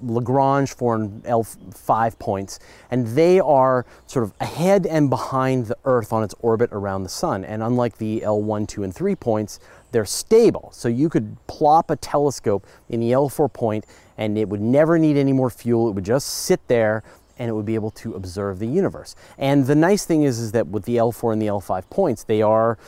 Lagrange 0.00 0.74
4 0.74 0.94
and 0.96 1.22
L5 1.24 2.18
points, 2.18 2.58
and 2.90 3.06
they 3.06 3.38
are 3.38 3.86
sort 4.06 4.24
of 4.24 4.32
ahead 4.40 4.86
and 4.86 5.08
behind 5.08 5.66
the 5.66 5.76
Earth 5.84 6.12
on 6.12 6.24
its 6.24 6.34
orbit 6.40 6.70
around 6.72 7.04
the 7.04 7.08
Sun. 7.08 7.44
And 7.44 7.62
unlike 7.62 7.98
the 7.98 8.22
L1, 8.22 8.66
2, 8.66 8.82
and 8.82 8.92
3 8.92 9.14
points, 9.14 9.60
they're 9.92 10.04
stable. 10.04 10.70
So 10.72 10.88
you 10.88 11.08
could 11.08 11.36
plop 11.46 11.90
a 11.90 11.96
telescope 11.96 12.66
in 12.88 12.98
the 12.98 13.12
L4 13.12 13.52
point 13.52 13.86
and 14.18 14.36
it 14.38 14.48
would 14.48 14.60
never 14.60 14.98
need 14.98 15.16
any 15.16 15.32
more 15.32 15.50
fuel. 15.50 15.88
It 15.88 15.94
would 15.94 16.04
just 16.04 16.28
sit 16.28 16.66
there 16.68 17.02
and 17.38 17.48
it 17.48 17.52
would 17.52 17.66
be 17.66 17.74
able 17.74 17.90
to 17.90 18.14
observe 18.14 18.58
the 18.58 18.66
universe. 18.66 19.14
And 19.38 19.66
the 19.66 19.74
nice 19.74 20.04
thing 20.04 20.22
is, 20.22 20.38
is 20.38 20.52
that 20.52 20.68
with 20.68 20.84
the 20.84 20.96
L4 20.96 21.32
and 21.32 21.42
the 21.42 21.46
L5 21.46 21.88
points, 21.90 22.24
they 22.24 22.42
are 22.42 22.78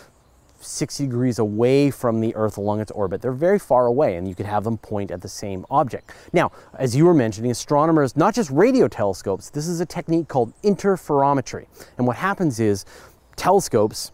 60 0.60 1.04
degrees 1.04 1.38
away 1.38 1.90
from 1.90 2.20
the 2.20 2.34
Earth 2.34 2.56
along 2.56 2.80
its 2.80 2.90
orbit. 2.92 3.20
They're 3.20 3.32
very 3.32 3.58
far 3.58 3.86
away, 3.86 4.16
and 4.16 4.26
you 4.26 4.34
could 4.34 4.46
have 4.46 4.64
them 4.64 4.78
point 4.78 5.10
at 5.10 5.20
the 5.20 5.28
same 5.28 5.66
object. 5.70 6.12
Now, 6.32 6.52
as 6.74 6.96
you 6.96 7.04
were 7.04 7.14
mentioning, 7.14 7.50
astronomers, 7.50 8.16
not 8.16 8.34
just 8.34 8.50
radio 8.50 8.88
telescopes, 8.88 9.50
this 9.50 9.66
is 9.66 9.80
a 9.80 9.86
technique 9.86 10.28
called 10.28 10.52
interferometry. 10.62 11.66
And 11.98 12.06
what 12.06 12.16
happens 12.16 12.60
is 12.60 12.84
telescopes, 13.36 14.12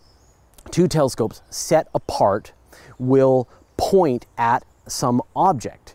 two 0.71 0.89
telescopes 0.89 1.43
set 1.51 1.89
apart, 1.95 2.53
will 2.99 3.49
point 3.77 4.27
at 4.37 4.65
some 4.87 5.23
object. 5.35 5.95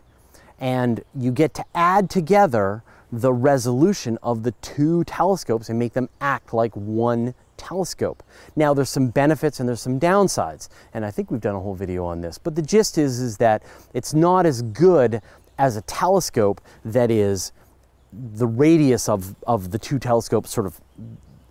And 0.58 1.04
you 1.18 1.32
get 1.32 1.54
to 1.54 1.64
add 1.74 2.08
together 2.08 2.82
the 3.12 3.32
resolution 3.32 4.18
of 4.22 4.42
the 4.42 4.52
two 4.62 5.04
telescopes 5.04 5.68
and 5.68 5.78
make 5.78 5.92
them 5.92 6.08
act 6.20 6.52
like 6.52 6.74
one 6.74 7.34
telescope. 7.56 8.22
Now 8.56 8.74
there's 8.74 8.90
some 8.90 9.08
benefits 9.08 9.60
and 9.60 9.68
there's 9.68 9.80
some 9.80 9.98
downsides, 9.98 10.68
and 10.92 11.04
I 11.04 11.10
think 11.10 11.30
we've 11.30 11.40
done 11.40 11.54
a 11.54 11.60
whole 11.60 11.74
video 11.74 12.04
on 12.04 12.20
this, 12.20 12.38
but 12.38 12.54
the 12.54 12.62
gist 12.62 12.98
is, 12.98 13.20
is 13.20 13.36
that 13.38 13.62
it's 13.94 14.12
not 14.12 14.46
as 14.46 14.62
good 14.62 15.22
as 15.58 15.76
a 15.76 15.82
telescope 15.82 16.60
that 16.84 17.10
is 17.10 17.52
the 18.12 18.46
radius 18.46 19.08
of, 19.08 19.34
of 19.46 19.70
the 19.70 19.78
two 19.78 19.98
telescopes 19.98 20.50
sort 20.50 20.66
of 20.66 20.80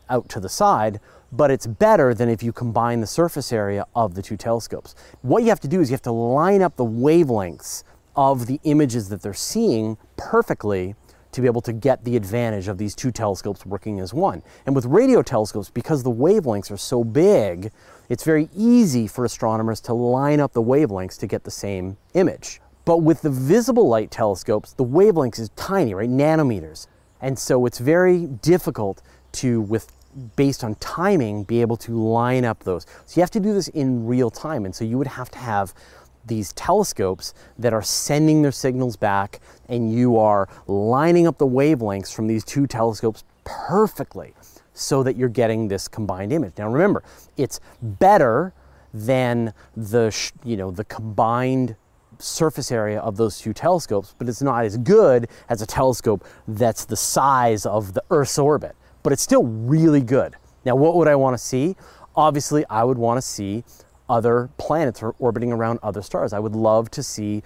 out 0.09 0.29
to 0.29 0.39
the 0.39 0.49
side, 0.49 0.99
but 1.31 1.51
it's 1.51 1.67
better 1.67 2.13
than 2.13 2.29
if 2.29 2.43
you 2.43 2.53
combine 2.53 3.01
the 3.01 3.07
surface 3.07 3.51
area 3.51 3.85
of 3.95 4.13
the 4.13 4.21
two 4.21 4.37
telescopes. 4.37 4.95
What 5.21 5.43
you 5.43 5.49
have 5.49 5.59
to 5.61 5.67
do 5.67 5.81
is 5.81 5.89
you 5.89 5.93
have 5.93 6.01
to 6.03 6.11
line 6.11 6.61
up 6.61 6.75
the 6.75 6.85
wavelengths 6.85 7.83
of 8.15 8.47
the 8.47 8.59
images 8.63 9.09
that 9.09 9.21
they're 9.21 9.33
seeing 9.33 9.97
perfectly 10.17 10.95
to 11.31 11.41
be 11.41 11.47
able 11.47 11.61
to 11.61 11.73
get 11.73 12.05
the 12.05 12.15
advantage 12.15 12.69
of 12.69 12.77
these 12.77 12.95
two 12.95 13.11
telescopes 13.11 13.65
working 13.65 13.99
as 13.99 14.13
one. 14.13 14.41
And 14.65 14.73
with 14.73 14.85
radio 14.85 15.21
telescopes, 15.21 15.69
because 15.69 16.01
the 16.01 16.11
wavelengths 16.11 16.71
are 16.71 16.77
so 16.77 17.03
big, 17.03 17.71
it's 18.07 18.23
very 18.23 18.47
easy 18.55 19.05
for 19.05 19.25
astronomers 19.25 19.81
to 19.81 19.93
line 19.93 20.39
up 20.39 20.53
the 20.53 20.61
wavelengths 20.61 21.19
to 21.19 21.27
get 21.27 21.43
the 21.43 21.51
same 21.51 21.97
image. 22.13 22.61
But 22.85 22.99
with 22.99 23.21
the 23.21 23.29
visible 23.29 23.87
light 23.87 24.11
telescopes, 24.11 24.73
the 24.73 24.85
wavelengths 24.85 25.39
is 25.39 25.49
tiny, 25.57 25.93
right? 25.93 26.09
Nanometers. 26.09 26.87
And 27.19 27.37
so 27.37 27.65
it's 27.65 27.79
very 27.79 28.27
difficult 28.27 29.01
to, 29.33 29.59
with 29.61 29.91
based 30.37 30.63
on 30.63 30.75
timing, 30.75 31.43
be 31.43 31.59
able 31.59 31.75
to 31.75 31.91
line 31.91 32.45
up 32.45 32.63
those. 32.63 32.85
So 33.05 33.17
you 33.17 33.21
have 33.21 33.31
to 33.31 33.39
do 33.39 33.53
this 33.53 33.67
in 33.69 34.05
real 34.05 34.29
time. 34.29 34.63
And 34.63 34.73
so 34.73 34.85
you 34.85 34.97
would 34.97 35.07
have 35.07 35.29
to 35.31 35.39
have 35.39 35.73
these 36.25 36.53
telescopes 36.53 37.33
that 37.57 37.73
are 37.73 37.81
sending 37.81 38.41
their 38.41 38.51
signals 38.51 38.95
back 38.97 39.39
and 39.69 39.93
you 39.93 40.17
are 40.17 40.49
lining 40.67 41.27
up 41.27 41.37
the 41.37 41.47
wavelengths 41.47 42.13
from 42.13 42.27
these 42.27 42.43
two 42.43 42.67
telescopes 42.67 43.23
perfectly 43.43 44.33
so 44.73 45.03
that 45.03 45.15
you're 45.15 45.29
getting 45.29 45.67
this 45.67 45.87
combined 45.87 46.33
image. 46.33 46.53
Now 46.57 46.69
remember, 46.69 47.03
it's 47.37 47.59
better 47.81 48.53
than 48.93 49.53
the 49.75 50.15
you 50.43 50.55
know 50.55 50.71
the 50.71 50.85
combined 50.85 51.75
surface 52.19 52.71
area 52.71 52.99
of 52.99 53.17
those 53.17 53.39
two 53.39 53.53
telescopes, 53.53 54.15
but 54.17 54.29
it's 54.29 54.41
not 54.41 54.65
as 54.65 54.77
good 54.77 55.27
as 55.49 55.61
a 55.61 55.65
telescope 55.65 56.25
that's 56.47 56.85
the 56.85 56.95
size 56.95 57.65
of 57.65 57.93
the 57.93 58.03
Earth's 58.09 58.37
orbit. 58.37 58.75
But 59.03 59.13
it's 59.13 59.21
still 59.21 59.43
really 59.43 60.01
good. 60.01 60.35
Now 60.65 60.75
what 60.75 60.95
would 60.95 61.07
I 61.07 61.15
want 61.15 61.33
to 61.33 61.37
see? 61.37 61.75
Obviously, 62.15 62.65
I 62.69 62.83
would 62.83 62.97
want 62.97 63.17
to 63.17 63.21
see 63.21 63.63
other 64.09 64.49
planets 64.57 65.01
or 65.01 65.15
orbiting 65.19 65.51
around 65.51 65.79
other 65.81 66.01
stars. 66.01 66.33
I 66.33 66.39
would 66.39 66.55
love 66.55 66.91
to 66.91 67.03
see, 67.03 67.43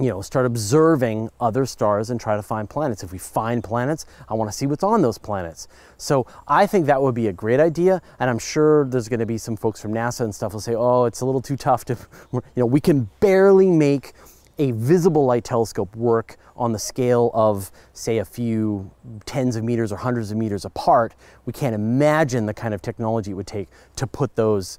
you 0.00 0.08
know, 0.08 0.22
start 0.22 0.46
observing 0.46 1.30
other 1.40 1.66
stars 1.66 2.10
and 2.10 2.20
try 2.20 2.36
to 2.36 2.42
find 2.42 2.68
planets. 2.68 3.02
If 3.02 3.12
we 3.12 3.18
find 3.18 3.62
planets, 3.62 4.06
I 4.28 4.34
want 4.34 4.50
to 4.50 4.56
see 4.56 4.66
what's 4.66 4.84
on 4.84 5.02
those 5.02 5.18
planets. 5.18 5.68
So 5.96 6.26
I 6.46 6.66
think 6.66 6.86
that 6.86 7.00
would 7.00 7.14
be 7.14 7.28
a 7.28 7.32
great 7.32 7.60
idea. 7.60 8.02
And 8.18 8.30
I'm 8.30 8.38
sure 8.38 8.86
there's 8.86 9.08
going 9.08 9.20
to 9.20 9.26
be 9.26 9.38
some 9.38 9.56
folks 9.56 9.80
from 9.80 9.92
NASA 9.92 10.20
and 10.20 10.34
stuff 10.34 10.52
will 10.52 10.60
say, 10.60 10.74
oh, 10.74 11.04
it's 11.04 11.20
a 11.20 11.26
little 11.26 11.42
too 11.42 11.56
tough 11.56 11.84
to, 11.86 11.96
you 12.32 12.42
know, 12.56 12.66
we 12.66 12.80
can 12.80 13.08
barely 13.20 13.70
make 13.70 14.12
a 14.58 14.70
visible 14.72 15.24
light 15.24 15.44
telescope 15.44 15.94
work 15.96 16.36
on 16.56 16.72
the 16.72 16.78
scale 16.78 17.30
of, 17.34 17.72
say, 17.92 18.18
a 18.18 18.24
few 18.24 18.90
tens 19.26 19.56
of 19.56 19.64
meters 19.64 19.90
or 19.90 19.96
hundreds 19.96 20.30
of 20.30 20.36
meters 20.36 20.64
apart. 20.64 21.14
We 21.44 21.52
can't 21.52 21.74
imagine 21.74 22.46
the 22.46 22.54
kind 22.54 22.72
of 22.72 22.80
technology 22.80 23.32
it 23.32 23.34
would 23.34 23.46
take 23.46 23.68
to 23.96 24.06
put 24.06 24.36
those 24.36 24.78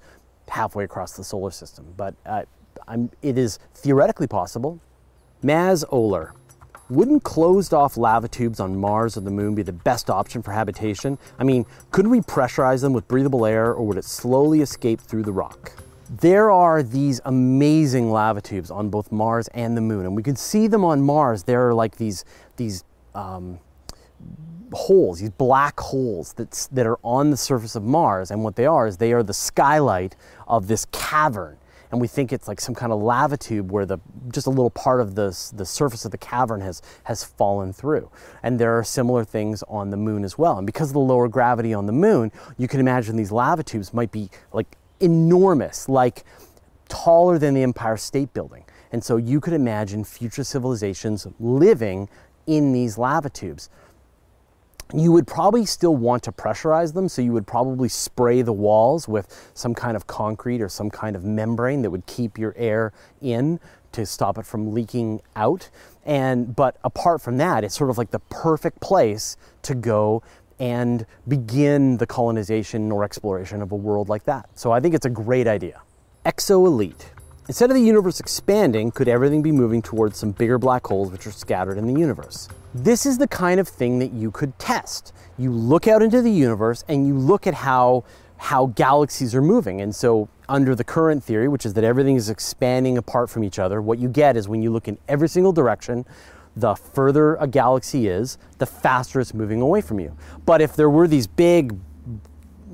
halfway 0.50 0.84
across 0.84 1.14
the 1.14 1.24
solar 1.24 1.52
system. 1.52 1.94
But 1.98 2.16
uh, 2.26 2.44
it 3.22 3.38
is 3.38 3.60
theoretically 3.74 4.28
possible. 4.28 4.80
Maz 5.44 5.84
Oler. 5.92 6.32
Wouldn't 6.88 7.24
closed 7.24 7.74
off 7.74 7.98
lava 7.98 8.28
tubes 8.28 8.60
on 8.60 8.76
Mars 8.76 9.18
or 9.18 9.22
the 9.22 9.32
moon 9.32 9.56
be 9.56 9.64
the 9.64 9.74
best 9.74 10.10
option 10.10 10.44
for 10.44 10.52
habitation? 10.52 11.18
I 11.40 11.44
mean, 11.44 11.66
couldn't 11.92 12.12
we 12.12 12.22
pressurize 12.22 12.82
them 12.82 12.94
with 12.94 13.08
breathable 13.08 13.44
air 13.44 13.74
or 13.74 13.88
would 13.88 13.98
it 13.98 14.06
slowly 14.06 14.62
escape 14.62 15.02
through 15.02 15.24
the 15.24 15.34
rock? 15.34 15.72
There 16.22 16.52
are 16.52 16.84
these 16.84 17.20
amazing 17.26 18.12
lava 18.12 18.40
tubes 18.40 18.70
on 18.70 18.90
both 18.90 19.12
Mars 19.12 19.48
and 19.56 19.76
the 19.76 19.82
moon, 19.82 20.06
and 20.06 20.16
we 20.16 20.22
can 20.22 20.36
see 20.36 20.68
them 20.68 20.86
on 20.86 21.02
Mars. 21.02 21.44
There 21.44 21.68
are 21.68 21.74
like 21.74 21.98
these, 21.98 22.24
these 22.58 22.84
um, 23.16 23.60
holes, 24.74 25.20
these 25.20 25.30
black 25.30 25.80
holes 25.80 26.34
that's, 26.34 26.68
that 26.68 26.86
are 26.86 27.00
on 27.04 27.30
the 27.30 27.38
surface 27.38 27.76
of 27.76 27.84
Mars. 27.84 28.32
And 28.32 28.44
what 28.44 28.56
they 28.56 28.66
are 28.66 28.88
is 28.88 28.98
they 28.98 29.14
are 29.14 29.24
the 29.24 29.34
skylight 29.34 30.16
of 30.48 30.68
this 30.68 30.86
cavern. 30.92 31.58
And 31.92 32.02
we 32.02 32.08
think 32.08 32.34
it's 32.34 32.48
like 32.48 32.60
some 32.60 32.76
kind 32.76 32.92
of 32.92 33.02
lava 33.02 33.38
tube 33.38 33.72
where 33.72 33.86
the 33.86 34.00
just 34.30 34.48
a 34.48 34.50
little 34.50 34.70
part 34.70 35.00
of 35.00 35.16
the, 35.16 35.28
the 35.54 35.66
surface 35.66 36.04
of 36.04 36.12
the 36.12 36.18
cavern 36.18 36.62
has, 36.62 36.82
has 37.04 37.24
fallen 37.24 37.72
through. 37.72 38.10
And 38.44 38.60
there 38.60 38.78
are 38.78 38.84
similar 38.84 39.24
things 39.24 39.64
on 39.68 39.92
the 39.92 39.98
moon 39.98 40.24
as 40.24 40.38
well. 40.38 40.58
And 40.58 40.66
because 40.66 40.90
of 40.90 40.94
the 40.94 41.00
lower 41.00 41.28
gravity 41.28 41.74
on 41.74 41.86
the 41.86 41.94
moon, 41.94 42.32
you 42.58 42.68
can 42.68 42.80
imagine 42.80 43.16
these 43.16 43.32
lava 43.32 43.64
tubes 43.64 43.94
might 43.94 44.12
be 44.12 44.30
like 44.52 44.78
enormous, 45.00 45.88
like 45.88 46.26
taller 46.90 47.38
than 47.38 47.54
the 47.54 47.64
Empire 47.64 47.98
State 47.98 48.34
Building. 48.34 48.66
And 48.92 49.04
so 49.04 49.18
you 49.18 49.40
could 49.40 49.54
imagine 49.54 50.04
future 50.04 50.44
civilizations 50.44 51.28
living 51.40 52.10
in 52.48 52.74
these 52.74 52.98
lava 52.98 53.30
tubes 53.30 53.70
you 54.94 55.12
would 55.12 55.26
probably 55.26 55.66
still 55.66 55.96
want 55.96 56.24
to 56.24 56.32
pressurize 56.32 56.94
them, 56.94 57.10
so 57.10 57.22
you 57.22 57.34
would 57.34 57.48
probably 57.48 57.90
spray 57.90 58.42
the 58.42 58.54
walls 58.54 59.08
with 59.08 59.52
some 59.54 59.74
kind 59.74 59.96
of 59.96 60.08
concrete 60.08 60.62
or 60.62 60.70
some 60.70 60.90
kind 60.90 61.16
of 61.16 61.24
membrane 61.24 61.82
that 61.82 61.90
would 61.90 62.06
keep 62.06 62.38
your 62.38 62.54
air 62.58 62.94
in 63.22 63.60
to 63.94 64.06
stop 64.06 64.38
it 64.38 64.46
from 64.46 64.74
leaking 64.74 65.22
out. 65.36 65.70
And 66.06 66.56
but 66.56 66.78
apart 66.84 67.22
from 67.22 67.38
that, 67.38 67.64
it's 67.64 67.76
sort 67.76 67.90
of 67.90 67.98
like 67.98 68.12
the 68.12 68.20
perfect 68.20 68.80
place 68.80 69.38
to 69.64 69.74
go 69.74 70.22
and 70.60 71.06
begin 71.28 71.98
the 71.98 72.06
colonization 72.06 72.92
or 72.92 73.04
exploration 73.04 73.62
of 73.62 73.72
a 73.72 73.76
world 73.76 74.08
like 74.08 74.26
that. 74.26 74.50
So 74.56 74.72
I 74.72 74.80
think 74.80 74.94
it's 74.94 75.06
a 75.06 75.10
great 75.10 75.48
idea. 75.48 75.82
Exoelite. 76.26 77.06
Instead 77.48 77.70
of 77.70 77.76
the 77.76 77.82
universe 77.82 78.20
expanding, 78.20 78.90
could 78.90 79.08
everything 79.08 79.44
be 79.44 79.52
moving 79.52 79.80
towards 79.80 80.18
some 80.18 80.32
bigger 80.32 80.58
black 80.58 80.86
holes 80.88 81.12
which 81.12 81.28
are 81.28 81.32
scattered 81.32 81.78
in 81.78 81.86
the 81.86 82.00
universe? 82.00 82.50
This 82.74 83.06
is 83.06 83.20
the 83.20 83.28
kind 83.28 83.60
of 83.60 83.68
thing 83.68 84.00
that 84.00 84.12
you 84.12 84.32
could 84.32 84.58
test. 84.58 85.14
You 85.38 85.52
look 85.52 85.88
out 85.88 86.02
into 86.02 86.24
the 86.24 86.32
universe 86.32 86.84
and 86.88 87.08
you 87.08 87.16
look 87.16 87.46
at 87.46 87.54
how 87.54 88.04
how 88.38 88.66
galaxies 88.68 89.34
are 89.34 89.44
moving. 89.44 89.80
And 89.80 89.96
so 89.96 90.28
under 90.50 90.76
the 90.76 90.84
current 90.84 91.24
theory, 91.24 91.48
which 91.48 91.66
is 91.66 91.74
that 91.76 91.84
everything 91.84 92.16
is 92.16 92.30
expanding 92.30 92.98
apart 92.98 93.30
from 93.30 93.44
each 93.44 93.60
other, 93.60 93.82
what 93.82 94.00
you 94.00 94.10
get 94.10 94.36
is 94.36 94.50
when 94.50 94.62
you 94.62 94.72
look 94.72 94.88
in 94.88 94.98
every 95.08 95.30
single 95.30 95.54
direction, 95.54 96.06
the 96.56 96.76
further 96.76 97.36
a 97.36 97.48
galaxy 97.48 98.08
is, 98.08 98.38
the 98.58 98.66
faster 98.66 99.20
it's 99.20 99.34
moving 99.34 99.62
away 99.62 99.82
from 99.82 100.00
you. 100.00 100.18
But 100.46 100.62
if 100.62 100.76
there 100.76 100.90
were 100.90 101.08
these 101.08 101.28
big 101.28 101.78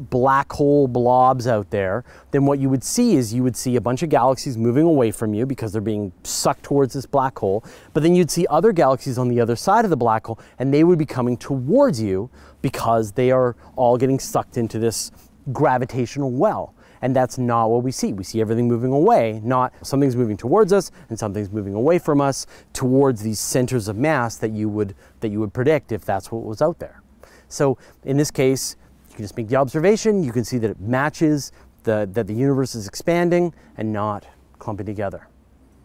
black 0.09 0.51
hole 0.51 0.87
blobs 0.87 1.47
out 1.47 1.69
there, 1.69 2.03
then 2.31 2.45
what 2.45 2.59
you 2.59 2.69
would 2.69 2.83
see 2.83 3.15
is 3.15 3.33
you 3.33 3.43
would 3.43 3.55
see 3.55 3.75
a 3.75 3.81
bunch 3.81 4.03
of 4.03 4.09
galaxies 4.09 4.57
moving 4.57 4.85
away 4.85 5.11
from 5.11 5.33
you 5.33 5.45
because 5.45 5.71
they're 5.71 5.81
being 5.81 6.11
sucked 6.23 6.63
towards 6.63 6.93
this 6.93 7.05
black 7.05 7.37
hole. 7.37 7.63
But 7.93 8.03
then 8.03 8.15
you'd 8.15 8.31
see 8.31 8.47
other 8.49 8.71
galaxies 8.71 9.17
on 9.17 9.27
the 9.27 9.39
other 9.39 9.55
side 9.55 9.85
of 9.85 9.89
the 9.91 9.97
black 9.97 10.25
hole 10.25 10.39
and 10.59 10.73
they 10.73 10.83
would 10.83 10.99
be 10.99 11.05
coming 11.05 11.37
towards 11.37 12.01
you 12.01 12.29
because 12.61 13.11
they 13.13 13.31
are 13.31 13.55
all 13.75 13.97
getting 13.97 14.19
sucked 14.19 14.57
into 14.57 14.79
this 14.79 15.11
gravitational 15.51 16.31
well. 16.31 16.73
And 17.03 17.15
that's 17.15 17.37
not 17.37 17.69
what 17.71 17.83
we 17.83 17.91
see. 17.91 18.13
We 18.13 18.23
see 18.23 18.41
everything 18.41 18.67
moving 18.67 18.91
away, 18.91 19.41
not 19.43 19.73
something's 19.81 20.15
moving 20.15 20.37
towards 20.37 20.71
us 20.71 20.91
and 21.09 21.17
something's 21.17 21.51
moving 21.51 21.73
away 21.73 21.97
from 21.97 22.21
us 22.21 22.45
towards 22.73 23.23
these 23.23 23.39
centers 23.39 23.87
of 23.87 23.97
mass 23.97 24.37
that 24.37 24.51
you 24.51 24.69
would 24.69 24.93
that 25.21 25.29
you 25.29 25.39
would 25.39 25.53
predict 25.53 25.91
if 25.91 26.05
that's 26.05 26.31
what 26.31 26.43
was 26.43 26.61
out 26.61 26.77
there. 26.77 27.01
So 27.47 27.77
in 28.03 28.17
this 28.17 28.31
case, 28.31 28.75
you 29.11 29.17
can 29.17 29.25
just 29.25 29.37
make 29.37 29.49
the 29.49 29.57
observation, 29.57 30.23
you 30.23 30.31
can 30.31 30.43
see 30.43 30.57
that 30.57 30.71
it 30.71 30.79
matches 30.79 31.51
the, 31.83 32.09
that 32.13 32.27
the 32.27 32.33
universe 32.33 32.75
is 32.75 32.87
expanding 32.87 33.53
and 33.77 33.91
not 33.91 34.25
clumping 34.59 34.85
together. 34.85 35.27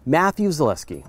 Matthew 0.04 0.48
Zaleski. 0.50 1.06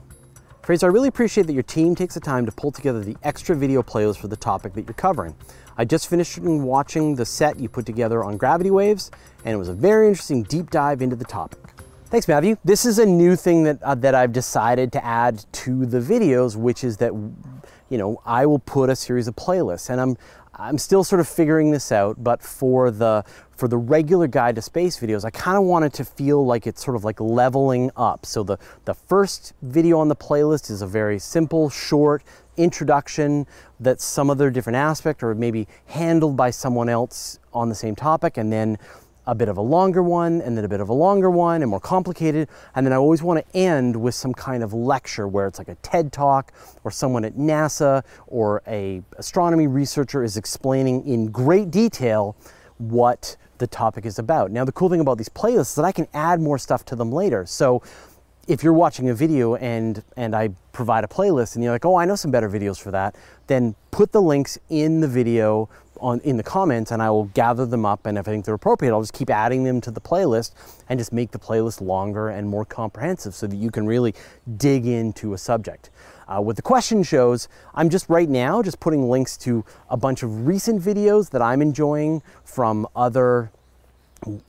Fraser, 0.63 0.87
I 0.87 0.89
really 0.89 1.07
appreciate 1.07 1.47
that 1.47 1.53
your 1.53 1.63
team 1.63 1.95
takes 1.95 2.13
the 2.15 2.19
time 2.19 2.45
to 2.45 2.51
pull 2.51 2.71
together 2.71 3.01
the 3.01 3.15
extra 3.23 3.55
video 3.55 3.81
playlist 3.81 4.17
for 4.17 4.27
the 4.27 4.35
topic 4.35 4.73
that 4.73 4.85
you're 4.85 4.93
covering. 4.95 5.33
I 5.77 5.85
just 5.85 6.09
finished 6.09 6.39
watching 6.39 7.15
the 7.15 7.25
set 7.25 7.59
you 7.59 7.69
put 7.69 7.85
together 7.85 8.23
on 8.23 8.35
gravity 8.35 8.71
waves, 8.71 9.11
and 9.45 9.53
it 9.53 9.57
was 9.57 9.69
a 9.69 9.73
very 9.73 10.07
interesting 10.07 10.43
deep 10.43 10.69
dive 10.69 11.01
into 11.01 11.15
the 11.15 11.23
topic. 11.23 11.59
Thanks, 12.07 12.27
Matthew. 12.27 12.57
This 12.65 12.85
is 12.85 12.99
a 12.99 13.05
new 13.05 13.35
thing 13.35 13.63
that, 13.63 13.83
uh, 13.83 13.95
that 13.95 14.15
I've 14.15 14.33
decided 14.33 14.91
to 14.93 15.05
add 15.05 15.45
to 15.51 15.85
the 15.85 15.99
videos, 15.99 16.55
which 16.55 16.83
is 16.83 16.97
that, 16.97 17.13
you 17.13 17.97
know, 17.97 18.21
I 18.25 18.45
will 18.45 18.59
put 18.59 18.89
a 18.89 18.95
series 18.95 19.27
of 19.27 19.35
playlists, 19.35 19.89
and 19.89 20.01
I'm 20.01 20.17
I'm 20.59 20.79
still 20.79 21.03
sort 21.03 21.19
of 21.19 21.27
figuring 21.27 21.71
this 21.71 21.91
out, 21.91 22.23
but 22.23 22.41
for 22.41 22.89
the 22.89 23.23
for 23.51 23.67
the 23.67 23.77
regular 23.77 24.27
guide 24.27 24.55
to 24.55 24.61
space 24.61 24.99
videos, 24.99 25.25
I 25.25 25.29
kind 25.31 25.57
of 25.57 25.63
wanted 25.63 25.93
to 25.93 26.05
feel 26.05 26.45
like 26.45 26.67
it's 26.67 26.83
sort 26.83 26.95
of 26.95 27.03
like 27.03 27.19
leveling 27.19 27.91
up. 27.95 28.25
So 28.25 28.43
the 28.43 28.57
the 28.85 28.95
first 28.95 29.53
video 29.61 29.99
on 29.99 30.07
the 30.07 30.15
playlist 30.15 30.71
is 30.71 30.81
a 30.81 30.87
very 30.87 31.19
simple, 31.19 31.69
short 31.69 32.23
introduction 32.55 33.45
that 33.79 34.01
some 34.01 34.31
other 34.31 34.49
different 34.49 34.77
aspect 34.77 35.21
or 35.21 35.35
maybe 35.35 35.67
handled 35.85 36.35
by 36.35 36.49
someone 36.49 36.89
else 36.89 37.37
on 37.53 37.69
the 37.69 37.75
same 37.75 37.95
topic 37.95 38.35
and 38.37 38.51
then 38.51 38.79
a 39.27 39.35
bit 39.35 39.49
of 39.49 39.57
a 39.57 39.61
longer 39.61 40.01
one 40.01 40.41
and 40.41 40.57
then 40.57 40.63
a 40.65 40.69
bit 40.69 40.79
of 40.79 40.89
a 40.89 40.93
longer 40.93 41.29
one 41.29 41.61
and 41.61 41.69
more 41.69 41.79
complicated. 41.79 42.47
And 42.73 42.85
then 42.85 42.93
I 42.93 42.95
always 42.95 43.21
want 43.21 43.45
to 43.45 43.57
end 43.57 43.95
with 43.95 44.15
some 44.15 44.33
kind 44.33 44.63
of 44.63 44.73
lecture 44.73 45.27
where 45.27 45.45
it's 45.47 45.59
like 45.59 45.67
a 45.67 45.75
TED 45.75 46.11
talk 46.11 46.53
or 46.83 46.89
someone 46.89 47.25
at 47.25 47.35
NASA 47.35 48.03
or 48.25 48.63
a 48.67 49.03
astronomy 49.17 49.67
researcher 49.67 50.23
is 50.23 50.37
explaining 50.37 51.05
in 51.05 51.27
great 51.27 51.69
detail 51.69 52.35
what 52.77 53.35
the 53.57 53.67
topic 53.67 54.05
is 54.05 54.17
about. 54.17 54.49
Now 54.49 54.63
the 54.63 54.71
cool 54.71 54.89
thing 54.89 55.01
about 55.01 55.17
these 55.17 55.29
playlists 55.29 55.59
is 55.59 55.75
that 55.75 55.85
I 55.85 55.91
can 55.91 56.07
add 56.13 56.39
more 56.39 56.57
stuff 56.57 56.85
to 56.85 56.95
them 56.95 57.11
later. 57.11 57.45
So 57.45 57.83
if 58.47 58.63
you're 58.63 58.73
watching 58.73 59.09
a 59.09 59.13
video 59.13 59.55
and 59.55 60.03
and 60.15 60.33
I 60.33 60.49
provide 60.71 61.03
a 61.03 61.07
playlist 61.07 61.55
and 61.55 61.63
you're 61.63 61.73
like, 61.73 61.85
"Oh, 61.85 61.97
I 61.97 62.05
know 62.05 62.15
some 62.15 62.31
better 62.31 62.49
videos 62.49 62.79
for 62.79 62.91
that," 62.91 63.15
then 63.47 63.75
put 63.91 64.13
the 64.13 64.21
links 64.21 64.57
in 64.69 65.01
the 65.01 65.07
video 65.07 65.69
on 65.99 66.19
in 66.21 66.37
the 66.37 66.43
comments 66.43 66.91
and 66.91 67.01
I 67.01 67.09
will 67.09 67.25
gather 67.25 67.65
them 67.65 67.85
up 67.85 68.05
and 68.05 68.17
if 68.17 68.27
I 68.27 68.31
think 68.31 68.45
they're 68.45 68.55
appropriate 68.55 68.91
I'll 68.91 69.01
just 69.01 69.13
keep 69.13 69.29
adding 69.29 69.63
them 69.63 69.81
to 69.81 69.91
the 69.91 70.01
playlist 70.01 70.51
and 70.89 70.99
just 70.99 71.11
make 71.11 71.31
the 71.31 71.39
playlist 71.39 71.81
longer 71.81 72.29
and 72.29 72.47
more 72.47 72.65
comprehensive 72.65 73.33
so 73.35 73.47
that 73.47 73.55
you 73.55 73.71
can 73.71 73.85
really 73.85 74.13
dig 74.57 74.85
into 74.85 75.33
a 75.33 75.37
subject. 75.37 75.89
Uh, 76.27 76.41
with 76.41 76.57
the 76.57 76.61
question 76.61 77.03
shows, 77.03 77.47
I'm 77.73 77.89
just 77.89 78.09
right 78.09 78.27
now 78.27 78.61
just 78.61 78.79
putting 78.79 79.09
links 79.09 79.37
to 79.37 79.63
a 79.89 79.95
bunch 79.95 80.23
of 80.23 80.45
recent 80.45 80.81
videos 80.81 81.29
that 81.29 81.41
I'm 81.41 81.61
enjoying 81.61 82.21
from 82.43 82.87
other 82.95 83.51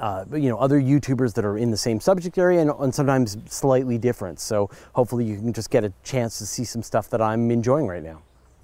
uh, 0.00 0.25
you 0.33 0.49
know 0.49 0.59
other 0.59 0.81
YouTubers 0.81 1.35
that 1.35 1.45
are 1.45 1.59
in 1.59 1.71
the 1.71 1.76
same 1.76 2.00
subject 2.00 2.38
area 2.38 2.61
and, 2.61 2.71
and, 2.71 2.95
sometimes 2.95 3.37
slightly 3.49 3.99
different. 3.99 4.41
So 4.41 4.71
hopefully 4.95 5.25
you 5.25 5.37
can 5.37 5.52
just 5.52 5.71
get 5.71 5.84
a 5.84 5.93
chance 6.02 6.39
to 6.39 6.47
see 6.47 6.65
some 6.65 6.82
stuff 6.82 7.11
that 7.11 7.21
I'm 7.21 7.50
enjoying 7.50 7.87
right 7.87 8.02
now. 8.02 8.23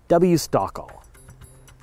W. 0.08 0.36
Stockall. 0.36 0.90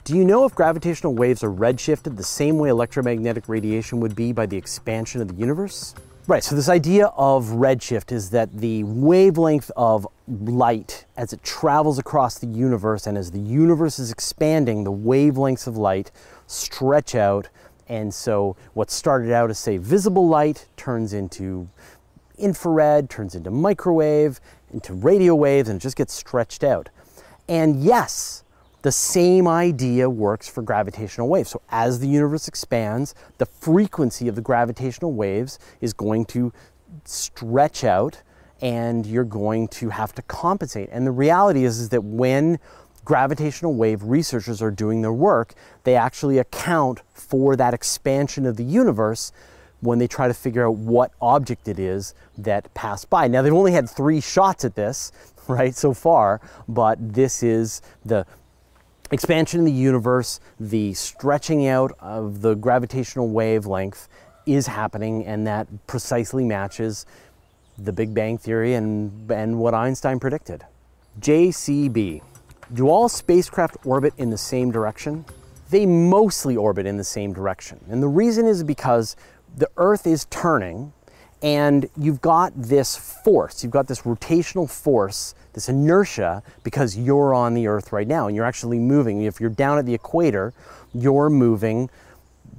Do 0.03 0.17
you 0.17 0.25
know 0.25 0.45
if 0.45 0.55
gravitational 0.55 1.13
waves 1.13 1.43
are 1.43 1.51
redshifted 1.51 2.17
the 2.17 2.23
same 2.23 2.57
way 2.57 2.69
electromagnetic 2.69 3.47
radiation 3.47 3.99
would 3.99 4.15
be 4.15 4.31
by 4.31 4.47
the 4.47 4.57
expansion 4.57 5.21
of 5.21 5.27
the 5.27 5.35
universe? 5.35 5.93
Right, 6.25 6.43
so 6.43 6.55
this 6.55 6.69
idea 6.69 7.07
of 7.17 7.45
redshift 7.49 8.11
is 8.11 8.31
that 8.31 8.51
the 8.51 8.83
wavelength 8.83 9.69
of 9.77 10.07
light 10.27 11.05
as 11.17 11.33
it 11.33 11.43
travels 11.43 11.99
across 11.99 12.39
the 12.39 12.47
universe 12.47 13.05
and 13.05 13.15
as 13.15 13.29
the 13.29 13.39
universe 13.39 13.99
is 13.99 14.11
expanding, 14.11 14.83
the 14.83 14.91
wavelengths 14.91 15.67
of 15.67 15.77
light 15.77 16.09
stretch 16.47 17.13
out. 17.13 17.49
And 17.87 18.11
so 18.11 18.55
what 18.73 18.89
started 18.89 19.31
out 19.31 19.51
as, 19.51 19.59
say, 19.59 19.77
visible 19.77 20.27
light 20.27 20.67
turns 20.77 21.13
into 21.13 21.69
infrared, 22.39 23.07
turns 23.07 23.35
into 23.35 23.51
microwave, 23.51 24.41
into 24.73 24.93
radio 24.93 25.35
waves, 25.35 25.69
and 25.69 25.79
it 25.79 25.83
just 25.83 25.97
gets 25.97 26.13
stretched 26.13 26.63
out. 26.63 26.89
And 27.47 27.83
yes, 27.83 28.43
the 28.81 28.91
same 28.91 29.47
idea 29.47 30.09
works 30.09 30.47
for 30.47 30.61
gravitational 30.61 31.27
waves. 31.29 31.49
So 31.49 31.61
as 31.69 31.99
the 31.99 32.07
universe 32.07 32.47
expands, 32.47 33.13
the 33.37 33.45
frequency 33.45 34.27
of 34.27 34.35
the 34.35 34.41
gravitational 34.41 35.13
waves 35.13 35.59
is 35.81 35.93
going 35.93 36.25
to 36.25 36.51
stretch 37.05 37.83
out 37.83 38.21
and 38.61 39.05
you're 39.05 39.23
going 39.23 39.67
to 39.67 39.89
have 39.89 40.13
to 40.15 40.21
compensate. 40.23 40.89
And 40.91 41.05
the 41.05 41.11
reality 41.11 41.63
is, 41.63 41.79
is 41.79 41.89
that 41.89 42.03
when 42.03 42.59
gravitational 43.03 43.73
wave 43.73 44.03
researchers 44.03 44.61
are 44.61 44.71
doing 44.71 45.01
their 45.01 45.13
work, 45.13 45.55
they 45.83 45.95
actually 45.95 46.37
account 46.37 47.01
for 47.13 47.55
that 47.55 47.73
expansion 47.73 48.45
of 48.45 48.57
the 48.57 48.63
universe 48.63 49.31
when 49.79 49.97
they 49.97 50.07
try 50.07 50.27
to 50.27 50.33
figure 50.33 50.67
out 50.67 50.75
what 50.75 51.11
object 51.21 51.67
it 51.67 51.79
is 51.79 52.13
that 52.37 52.71
passed 52.75 53.09
by. 53.09 53.27
Now 53.27 53.41
they've 53.41 53.53
only 53.53 53.71
had 53.71 53.89
three 53.89 54.21
shots 54.21 54.63
at 54.63 54.75
this, 54.75 55.11
right, 55.47 55.75
so 55.75 55.93
far, 55.93 56.39
but 56.67 57.13
this 57.13 57.41
is 57.41 57.81
the 58.05 58.25
expansion 59.11 59.59
in 59.59 59.65
the 59.65 59.71
universe, 59.71 60.39
the 60.59 60.93
stretching 60.93 61.67
out 61.67 61.91
of 61.99 62.41
the 62.41 62.55
gravitational 62.55 63.29
wavelength 63.29 64.07
is 64.45 64.67
happening, 64.67 65.25
and 65.25 65.45
that 65.47 65.67
precisely 65.87 66.43
matches 66.43 67.05
the 67.77 67.91
Big 67.91 68.13
Bang 68.13 68.37
Theory 68.37 68.73
and, 68.73 69.29
and 69.31 69.59
what 69.59 69.73
Einstein 69.73 70.19
predicted. 70.19 70.65
JCB. 71.19 72.21
Do 72.73 72.89
all 72.89 73.09
spacecraft 73.09 73.77
orbit 73.85 74.13
in 74.17 74.29
the 74.29 74.37
same 74.37 74.71
direction? 74.71 75.25
They 75.69 75.85
mostly 75.85 76.55
orbit 76.55 76.85
in 76.85 76.97
the 76.97 77.03
same 77.03 77.33
direction. 77.33 77.79
And 77.89 78.01
the 78.01 78.07
reason 78.07 78.45
is 78.45 78.63
because 78.63 79.15
the 79.57 79.69
Earth 79.77 80.07
is 80.07 80.25
turning 80.25 80.93
and 81.41 81.89
you've 81.97 82.21
got 82.21 82.53
this 82.55 82.95
force, 82.95 83.63
you've 83.63 83.71
got 83.71 83.87
this 83.87 84.01
rotational 84.01 84.69
force, 84.69 85.33
this 85.53 85.69
inertia, 85.69 86.43
because 86.63 86.97
you're 86.97 87.33
on 87.33 87.53
the 87.53 87.67
Earth 87.67 87.91
right 87.91 88.07
now 88.07 88.27
and 88.27 88.35
you're 88.35 88.45
actually 88.45 88.77
moving. 88.77 89.23
If 89.23 89.39
you're 89.39 89.49
down 89.49 89.77
at 89.77 89.85
the 89.85 89.93
equator, 89.93 90.53
you're 90.93 91.29
moving 91.29 91.89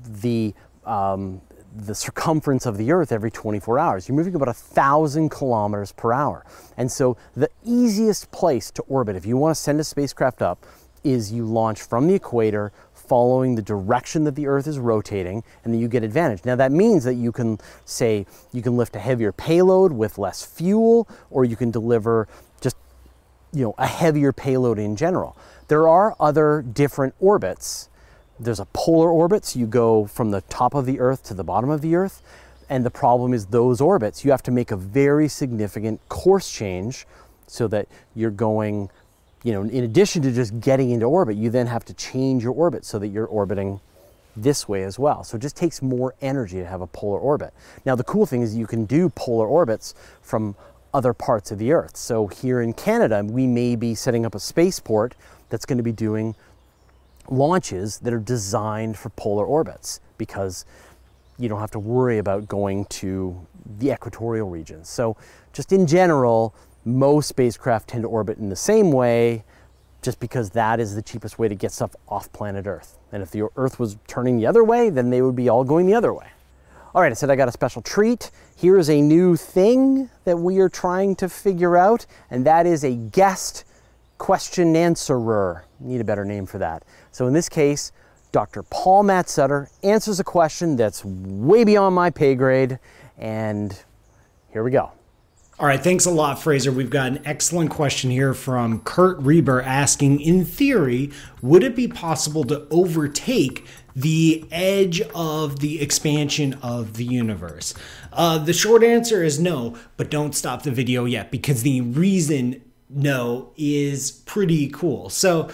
the, 0.05 0.53
um, 0.85 1.41
the 1.77 1.95
circumference 1.95 2.67
of 2.67 2.77
the 2.77 2.91
Earth 2.91 3.13
every 3.13 3.31
24 3.31 3.79
hours. 3.79 4.09
You're 4.09 4.17
moving 4.17 4.35
about 4.35 4.49
a 4.49 4.53
thousand 4.53 5.31
kilometers 5.31 5.93
per 5.93 6.13
hour. 6.13 6.45
And 6.77 6.91
so 6.91 7.17
the 7.37 7.51
easiest 7.65 8.33
place 8.33 8.71
to 8.73 8.83
orbit, 8.83 9.15
if 9.15 9.25
you 9.25 9.37
want 9.37 9.55
to 9.55 9.61
send 9.61 9.79
a 9.79 9.85
spacecraft 9.85 10.43
up, 10.43 10.67
is 11.05 11.33
you 11.33 11.45
launch 11.45 11.83
from 11.83 12.09
the 12.09 12.15
equator 12.15 12.73
following 13.13 13.57
the 13.57 13.61
direction 13.61 14.25
that 14.25 14.37
the 14.37 14.47
Earth 14.47 14.67
is 14.67 14.79
rotating, 14.79 15.45
and 15.63 15.75
then 15.75 15.79
you 15.79 15.87
get 15.87 16.03
advantage. 16.03 16.47
Now 16.47 16.57
that 16.57 16.73
means 16.73 17.05
that 17.05 17.13
you 17.13 17.31
can 17.31 17.59
say 17.85 18.25
you 18.55 18.63
can 18.63 18.79
lift 18.79 18.97
a 18.97 18.99
heavier 18.99 19.33
payload 19.33 19.93
with 19.93 20.17
less 20.17 20.43
fuel, 20.43 21.07
or 21.31 21.45
you 21.45 21.55
can 21.55 21.71
deliver 21.71 22.27
just 22.63 22.75
you 23.53 23.65
know 23.65 23.75
a 23.77 23.87
heavier 23.87 24.33
payload 24.33 24.79
in 24.79 24.97
general. 24.97 25.37
There 25.69 25.87
are 25.87 26.17
other 26.19 26.63
different 26.63 27.15
orbits. 27.21 27.91
There's 28.41 28.61
a 28.61 28.69
polar 28.73 29.11
orbit, 29.11 29.45
so 29.45 29.59
you 29.59 29.67
go 29.67 30.07
from 30.07 30.31
the 30.31 30.41
top 30.49 30.73
of 30.73 30.87
the 30.87 30.99
Earth 30.99 31.23
to 31.25 31.35
the 31.35 31.45
bottom 31.45 31.69
of 31.69 31.83
the 31.83 31.95
Earth. 31.95 32.23
And 32.71 32.83
the 32.83 32.91
problem 32.91 33.35
is 33.35 33.45
those 33.45 33.83
orbits, 33.83 34.25
you 34.25 34.31
have 34.31 34.43
to 34.45 34.51
make 34.51 34.71
a 34.71 34.77
very 34.77 35.29
significant 35.29 36.01
course 36.09 36.51
change 36.51 37.07
so 37.47 37.69
that 37.69 37.89
you're 38.15 38.31
going 38.31 38.89
you 39.45 39.53
know, 39.53 39.63
in 39.63 39.85
addition 39.85 40.23
to 40.23 40.33
just 40.33 40.61
getting 40.61 40.91
into 40.91 41.07
orbit, 41.07 41.37
you 41.37 41.51
then 41.51 41.67
have 41.67 41.85
to 41.87 41.95
change 41.95 42.43
your 42.45 42.53
orbit 42.53 42.85
so 42.85 42.99
that 42.99 43.09
you're 43.09 43.27
orbiting 43.27 43.81
this 44.37 44.69
way 44.69 44.83
as 44.83 44.99
well. 44.99 45.25
So 45.25 45.37
it 45.37 45.41
just 45.41 45.57
takes 45.57 45.83
more 45.83 46.15
energy 46.21 46.59
to 46.59 46.67
have 46.67 46.81
a 46.81 46.87
polar 46.87 47.19
orbit. 47.19 47.53
Now 47.85 47.95
the 47.95 48.05
cool 48.05 48.25
thing 48.25 48.43
is 48.43 48.57
you 48.57 48.67
can 48.67 48.85
do 48.85 49.09
polar 49.11 49.47
orbits 49.47 49.95
from 50.23 50.55
other 50.95 51.13
parts 51.13 51.51
of 51.51 51.59
the 51.59 51.73
Earth. 51.73 51.97
So 51.97 52.27
here 52.27 52.61
in 52.61 52.73
Canada, 52.73 53.23
we 53.25 53.47
may 53.47 53.77
be 53.77 53.95
setting 53.95 54.25
up 54.25 54.35
a 54.35 54.41
spaceport 54.41 55.15
that's 55.49 55.67
going 55.67 55.79
to 55.79 55.85
be 55.85 55.93
doing 55.93 56.35
launches 57.29 57.99
that 58.01 58.13
are 58.13 58.19
designed 58.19 58.97
for 58.97 59.09
polar 59.11 59.45
orbits 59.45 60.01
because 60.19 60.65
you 61.39 61.49
don't 61.49 61.61
have 61.61 61.71
to 61.71 61.79
worry 61.79 62.19
about 62.19 62.47
going 62.47 62.85
to 62.87 63.47
the 63.79 63.91
equatorial 63.91 64.49
regions. 64.49 64.89
So, 64.89 65.17
just 65.53 65.73
in 65.73 65.87
general, 65.87 66.55
most 66.85 67.29
spacecraft 67.29 67.89
tend 67.89 68.03
to 68.03 68.09
orbit 68.09 68.39
in 68.39 68.49
the 68.49 68.57
same 68.57 68.93
way 68.93 69.45
just 70.03 70.19
because 70.19 70.51
that 70.51 70.81
is 70.81 70.95
the 70.95 71.03
cheapest 71.03 71.39
way 71.39 71.49
to 71.49 71.55
get 71.55 71.73
stuff 71.73 71.95
off 72.09 72.33
planet 72.33 72.67
Earth. 72.67 72.99
And 73.13 73.23
if 73.23 73.31
the 73.31 73.49
Earth 73.57 73.79
was 73.79 73.97
turning 74.09 74.37
the 74.37 74.47
other 74.47 74.65
way, 74.65 74.91
then 74.91 75.11
they 75.11 75.23
would 75.23 75.37
be 75.37 75.49
all 75.49 75.65
going 75.65 75.87
the 75.87 75.95
other 75.95 76.13
way. 76.13 76.27
All 76.95 77.01
right, 77.01 77.11
I 77.11 77.15
said 77.15 77.31
I 77.31 77.37
got 77.37 77.49
a 77.49 77.53
special 77.53 77.81
treat. 77.81 78.31
Here 78.57 78.77
is 78.79 78.91
a 78.91 79.01
new 79.01 79.37
thing 79.37 80.11
that 80.25 80.37
we 80.37 80.59
are 80.59 80.69
trying 80.69 81.17
to 81.17 81.29
figure 81.29 81.77
out, 81.77 82.05
and 82.31 82.45
that 82.47 82.67
is 82.67 82.85
a 82.85 82.95
guest 82.95 83.65
question 84.19 84.77
answerer. 84.77 85.65
Need 85.81 86.01
a 86.01 86.05
better 86.05 86.25
name 86.25 86.47
for 86.47 86.59
that. 86.59 86.85
So 87.11 87.27
in 87.27 87.33
this 87.33 87.49
case, 87.49 87.93
Dr. 88.31 88.63
Paul 88.65 89.05
Matt 89.05 89.29
Sutter 89.29 89.69
answers 89.83 90.21
a 90.21 90.25
question 90.25 90.77
that's 90.77 91.05
way 91.05 91.65
beyond 91.65 91.95
my 91.95 92.11
pay 92.11 92.35
grade, 92.35 92.79
and 93.17 93.79
here 94.51 94.63
we 94.63 94.71
go. 94.71 94.93
All 95.63 95.69
right, 95.69 95.81
thanks 95.81 96.07
a 96.07 96.11
lot, 96.11 96.43
Fraser. 96.43 96.73
We've 96.73 96.91
got 96.91 97.07
an 97.07 97.23
excellent 97.25 97.71
question 97.71 98.11
here 98.11 98.35
from 98.35 98.81
Kurt 98.81 99.17
Reber 99.21 99.63
asking 99.63 100.21
In 100.21 100.45
theory, 100.45 101.13
would 101.41 101.63
it 101.63 101.77
be 101.77 101.87
possible 101.87 102.43
to 102.43 102.67
overtake 102.73 103.65
the 103.95 104.45
edge 104.51 105.03
of 105.15 105.61
the 105.61 105.81
expansion 105.81 106.55
of 106.63 106.95
the 106.95 107.05
universe? 107.05 107.75
Uh, 108.13 108.39
the 108.39 108.53
short 108.53 108.83
answer 108.83 109.23
is 109.23 109.39
no, 109.39 109.79
but 109.97 110.11
don't 110.11 110.35
stop 110.35 110.65
the 110.65 110.73
video 110.73 111.05
yet 111.05 111.31
because 111.31 111.63
the 111.63 111.81
reason 111.81 112.61
no 112.91 113.53
is 113.57 114.11
pretty 114.11 114.69
cool. 114.69 115.11
So, 115.11 115.49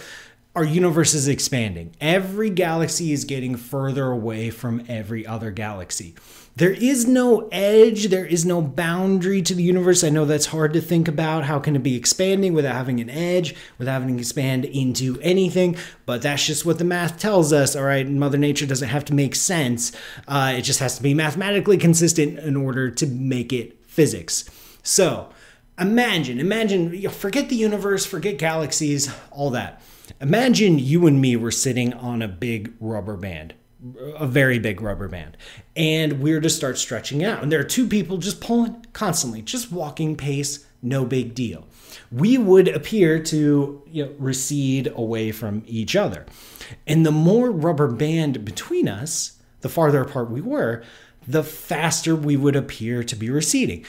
our 0.57 0.65
universe 0.65 1.13
is 1.13 1.29
expanding. 1.29 1.95
Every 2.01 2.49
galaxy 2.49 3.13
is 3.13 3.27
getting 3.27 3.57
further 3.57 4.07
away 4.07 4.49
from 4.49 4.85
every 4.89 5.27
other 5.27 5.51
galaxy. 5.51 6.15
There 6.59 6.73
is 6.73 7.07
no 7.07 7.49
edge, 7.53 8.09
there 8.09 8.27
is 8.27 8.45
no 8.45 8.61
boundary 8.61 9.43
to 9.43 9.55
the 9.55 9.63
universe. 9.63 10.03
I 10.03 10.09
know 10.09 10.25
that's 10.25 10.47
hard 10.47 10.73
to 10.73 10.81
think 10.81 11.07
about. 11.07 11.45
How 11.45 11.61
can 11.61 11.77
it 11.77 11.85
be 11.85 11.95
expanding 11.95 12.53
without 12.53 12.75
having 12.75 12.99
an 12.99 13.09
edge, 13.09 13.55
without 13.79 14.01
having 14.01 14.17
to 14.17 14.21
expand 14.21 14.65
into 14.65 15.21
anything? 15.23 15.77
But 16.05 16.23
that's 16.23 16.45
just 16.45 16.67
what 16.67 16.79
the 16.79 16.85
math 16.85 17.17
tells 17.21 17.53
us. 17.53 17.77
All 17.77 17.85
right, 17.85 18.09
Mother 18.09 18.39
Nature 18.39 18.67
doesn't 18.67 18.89
have 18.89 19.05
to 19.05 19.15
make 19.15 19.37
sense, 19.37 19.93
uh, 20.27 20.55
it 20.57 20.63
just 20.63 20.81
has 20.81 20.97
to 20.97 21.03
be 21.05 21.15
mathematically 21.15 21.79
consistent 21.79 22.41
in 22.41 22.57
order 22.57 22.91
to 22.91 23.07
make 23.07 23.53
it 23.53 23.79
physics. 23.87 24.45
So, 24.83 25.29
imagine, 25.79 26.41
imagine, 26.41 27.09
forget 27.11 27.51
the 27.51 27.55
universe, 27.55 28.05
forget 28.05 28.37
galaxies, 28.37 29.09
all 29.31 29.51
that. 29.51 29.81
Imagine 30.21 30.81
you 30.81 31.07
and 31.07 31.21
me 31.21 31.37
were 31.37 31.53
sitting 31.53 31.95
on 31.95 32.21
a 32.21 32.27
big 32.27 32.75
rubber 32.81 33.17
band 33.17 33.55
a 34.17 34.27
very 34.27 34.59
big 34.59 34.81
rubber 34.81 35.09
band. 35.09 35.37
And 35.77 36.21
we're 36.21 36.41
to 36.41 36.51
start 36.51 36.79
stretching 36.79 37.25
out. 37.25 37.43
And 37.43 37.53
there 37.53 37.61
are 37.61 37.65
two 37.65 37.87
people 37.87 38.19
just 38.19 38.41
pulling 38.41 38.85
constantly, 38.93 39.43
just 39.43 39.71
walking 39.71 40.17
pace, 40.17 40.67
no 40.83 41.05
big 41.05 41.35
deal. 41.35 41.67
We 42.11 42.39
would 42.39 42.69
appear 42.69 43.23
to 43.25 43.83
you 43.91 44.05
know, 44.05 44.13
recede 44.19 44.93
away 44.95 45.33
from 45.33 45.63
each 45.67 45.97
other. 45.97 46.27
And 46.87 47.05
the 47.05 47.13
more 47.13 47.51
rubber 47.51 47.89
band 47.89 48.45
between 48.45 48.89
us, 48.89 49.39
the 49.61 49.69
farther 49.69 50.03
apart 50.03 50.31
we 50.31 50.41
were, 50.41 50.83
the 51.27 51.43
faster 51.43 52.15
we 52.17 52.37
would 52.37 52.57
appear 52.57 53.03
to 53.05 53.17
be 53.17 53.31
receding. 53.31 53.85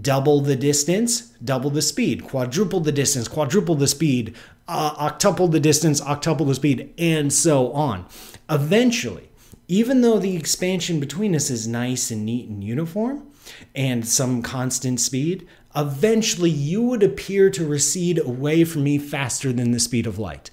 Double 0.00 0.40
the 0.40 0.56
distance, 0.56 1.32
double 1.42 1.70
the 1.70 1.82
speed. 1.82 2.24
Quadruple 2.24 2.80
the 2.80 2.92
distance, 2.92 3.28
quadruple 3.28 3.74
the 3.74 3.86
speed. 3.86 4.34
Uh, 4.66 5.10
octuple 5.10 5.50
the 5.50 5.60
distance, 5.60 6.00
octuple 6.00 6.46
the 6.46 6.54
speed, 6.54 6.94
and 6.96 7.32
so 7.32 7.70
on. 7.72 8.06
Eventually, 8.48 9.28
even 9.68 10.00
though 10.00 10.18
the 10.18 10.36
expansion 10.36 11.00
between 11.00 11.34
us 11.34 11.50
is 11.50 11.66
nice 11.66 12.10
and 12.10 12.24
neat 12.24 12.48
and 12.48 12.64
uniform 12.64 13.26
and 13.74 14.06
some 14.06 14.42
constant 14.42 15.00
speed, 15.00 15.46
eventually 15.76 16.50
you 16.50 16.82
would 16.82 17.02
appear 17.02 17.50
to 17.50 17.66
recede 17.66 18.18
away 18.18 18.64
from 18.64 18.84
me 18.84 18.98
faster 18.98 19.52
than 19.52 19.70
the 19.70 19.80
speed 19.80 20.06
of 20.06 20.18
light. 20.18 20.50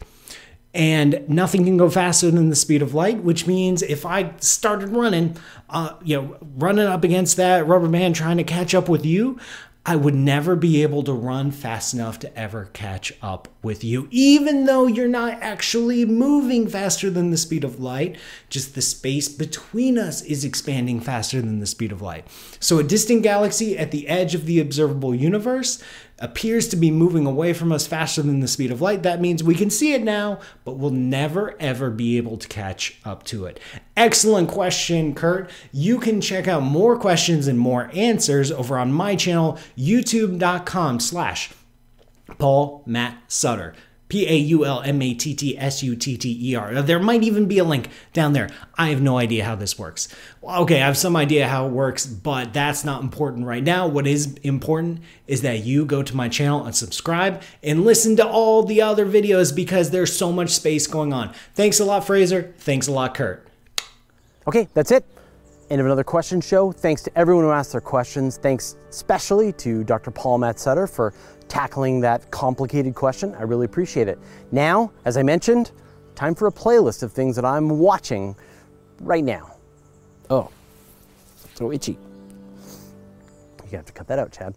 And 0.74 1.28
nothing 1.28 1.66
can 1.66 1.76
go 1.76 1.90
faster 1.90 2.32
than 2.32 2.50
the 2.50 2.56
speed 2.56 2.82
of 2.82 2.94
light, 2.94 3.24
which 3.24 3.46
means 3.46 3.82
if 3.82 4.06
I 4.06 4.34
started 4.38 4.90
running, 4.90 5.36
uh, 5.70 5.96
you 6.02 6.22
know, 6.22 6.38
running 6.56 6.86
up 6.86 7.04
against 7.04 7.36
that 7.38 7.68
rubber 7.68 7.90
band 7.90 8.16
trying 8.16 8.38
to 8.38 8.46
catch 8.46 8.74
up 8.74 8.88
with 8.88 9.06
you, 9.06 9.38
I 9.84 9.96
would 9.96 10.14
never 10.14 10.56
be 10.56 10.84
able 10.84 11.02
to 11.04 11.14
run 11.14 11.50
fast 11.50 11.96
enough 11.96 12.20
to 12.20 12.38
ever 12.38 12.70
catch 12.72 13.14
up 13.20 13.48
with 13.64 13.84
you, 13.84 14.08
even 14.12 14.66
though 14.66 14.86
you're 14.86 15.08
not 15.08 15.42
actually 15.42 16.06
moving 16.06 16.68
faster 16.68 17.10
than 17.10 17.32
the 17.32 17.38
speed 17.38 17.64
of 17.64 17.80
light. 17.80 18.16
Just 18.48 18.76
the 18.76 18.82
space 18.84 19.28
between 19.28 19.98
us 19.98 20.22
is 20.22 20.46
expanding 20.46 21.00
faster 21.00 21.42
than 21.42 21.60
the 21.60 21.66
speed 21.66 21.92
of 21.92 22.00
light. 22.00 22.28
So, 22.60 22.78
a 22.78 22.84
distant 22.84 23.24
galaxy 23.24 23.76
at 23.76 23.90
the 23.90 24.08
edge 24.08 24.36
of 24.36 24.46
the 24.46 24.60
observable 24.60 25.16
universe 25.16 25.82
appears 26.22 26.68
to 26.70 26.76
be 26.76 26.92
moving 26.92 27.26
away 27.26 27.52
from 27.52 27.72
us 27.72 27.88
faster 27.88 28.22
than 28.22 28.40
the 28.40 28.48
speed 28.48 28.72
of 28.72 28.82
light. 28.82 29.04
That 29.04 29.20
means 29.20 29.44
we 29.44 29.56
can 29.56 29.70
see 29.70 29.94
it 29.94 30.04
now, 30.04 30.40
but 30.64 30.78
we'll 30.78 30.92
never 30.92 31.56
ever 31.60 31.90
be 31.90 32.18
able 32.18 32.38
to 32.38 32.48
catch 32.48 33.00
up 33.04 33.24
to 33.24 33.46
it. 33.46 33.60
Excellent 33.98 34.50
question, 34.50 35.14
Kurt. 35.14 35.50
You 35.72 36.00
can 36.00 36.22
check 36.22 36.48
out 36.48 36.64
more 36.64 36.98
questions 36.98 37.48
and 37.48 37.60
more 37.60 37.90
answers 37.94 38.52
over 38.52 38.78
on 38.78 38.94
my 38.94 39.16
channel, 39.16 39.60
youtube.com 39.78 41.00
slash 41.00 41.52
Paul 42.38 42.84
Matt 42.86 43.18
Sutter. 43.28 43.74
P 44.12 44.28
A 44.28 44.36
U 44.36 44.66
L 44.66 44.82
M 44.82 45.02
A 45.02 45.14
T 45.14 45.34
T 45.34 45.58
S 45.58 45.82
U 45.84 45.96
T 45.96 46.18
T 46.18 46.52
E 46.52 46.54
R. 46.54 46.82
There 46.82 47.00
might 47.00 47.24
even 47.24 47.46
be 47.46 47.60
a 47.60 47.64
link 47.64 47.88
down 48.12 48.34
there. 48.34 48.50
I 48.78 48.90
have 48.90 49.02
no 49.02 49.18
idea 49.18 49.46
how 49.46 49.56
this 49.56 49.80
works. 49.80 50.10
Okay, 50.44 50.82
I 50.82 50.86
have 50.86 50.98
some 50.98 51.16
idea 51.16 51.48
how 51.48 51.66
it 51.66 51.72
works, 51.72 52.06
but 52.06 52.52
that's 52.52 52.84
not 52.84 53.04
important 53.04 53.46
right 53.46 53.64
now. 53.64 53.88
What 53.88 54.06
is 54.06 54.34
important 54.44 55.00
is 55.28 55.44
that 55.44 55.64
you 55.64 55.86
go 55.86 56.04
to 56.04 56.14
my 56.14 56.28
channel 56.28 56.66
and 56.66 56.76
subscribe 56.76 57.42
and 57.64 57.86
listen 57.86 58.18
to 58.18 58.28
all 58.28 58.64
the 58.64 58.82
other 58.82 59.06
videos 59.06 59.56
because 59.56 59.92
there's 59.92 60.14
so 60.14 60.34
much 60.34 60.50
space 60.50 60.88
going 60.88 61.14
on. 61.14 61.34
Thanks 61.54 61.80
a 61.80 61.86
lot, 61.86 62.06
Fraser. 62.06 62.54
Thanks 62.58 62.88
a 62.88 62.92
lot, 62.92 63.16
Kurt. 63.16 63.48
Okay, 64.46 64.68
that's 64.74 64.92
it. 64.92 65.06
End 65.72 65.80
of 65.80 65.86
another 65.86 66.04
question 66.04 66.42
show. 66.42 66.74
Thanks 66.74 67.02
to 67.04 67.18
everyone 67.18 67.46
who 67.46 67.52
asked 67.52 67.72
their 67.72 67.80
questions. 67.80 68.36
Thanks 68.36 68.76
especially 68.90 69.54
to 69.54 69.86
Dr. 69.86 70.12
Paul 70.12 70.38
Matt 70.38 70.60
Sutter 70.60 70.86
for 70.86 71.14
tackling 71.48 72.02
that 72.02 72.30
complicated 72.30 72.94
question. 72.94 73.34
I 73.36 73.44
really 73.44 73.64
appreciate 73.68 74.10
it. 74.10 74.20
Now, 74.52 74.92
as 75.06 75.16
I 75.16 75.24
mentioned, 75.24 75.72
time 76.14 76.36
for 76.36 76.48
a 76.48 76.52
playlist 76.52 77.04
of 77.04 77.14
things 77.14 77.38
that 77.38 77.46
I'm 77.46 77.80
watching 77.80 78.36
right 79.00 79.24
now. 79.24 79.56
Oh, 80.30 80.52
so 81.56 81.72
itchy. 81.72 81.98
You 83.72 83.78
have 83.78 83.86
to 83.86 83.94
cut 83.94 84.08
that 84.10 84.20
out, 84.20 84.34
Chad. 84.34 84.50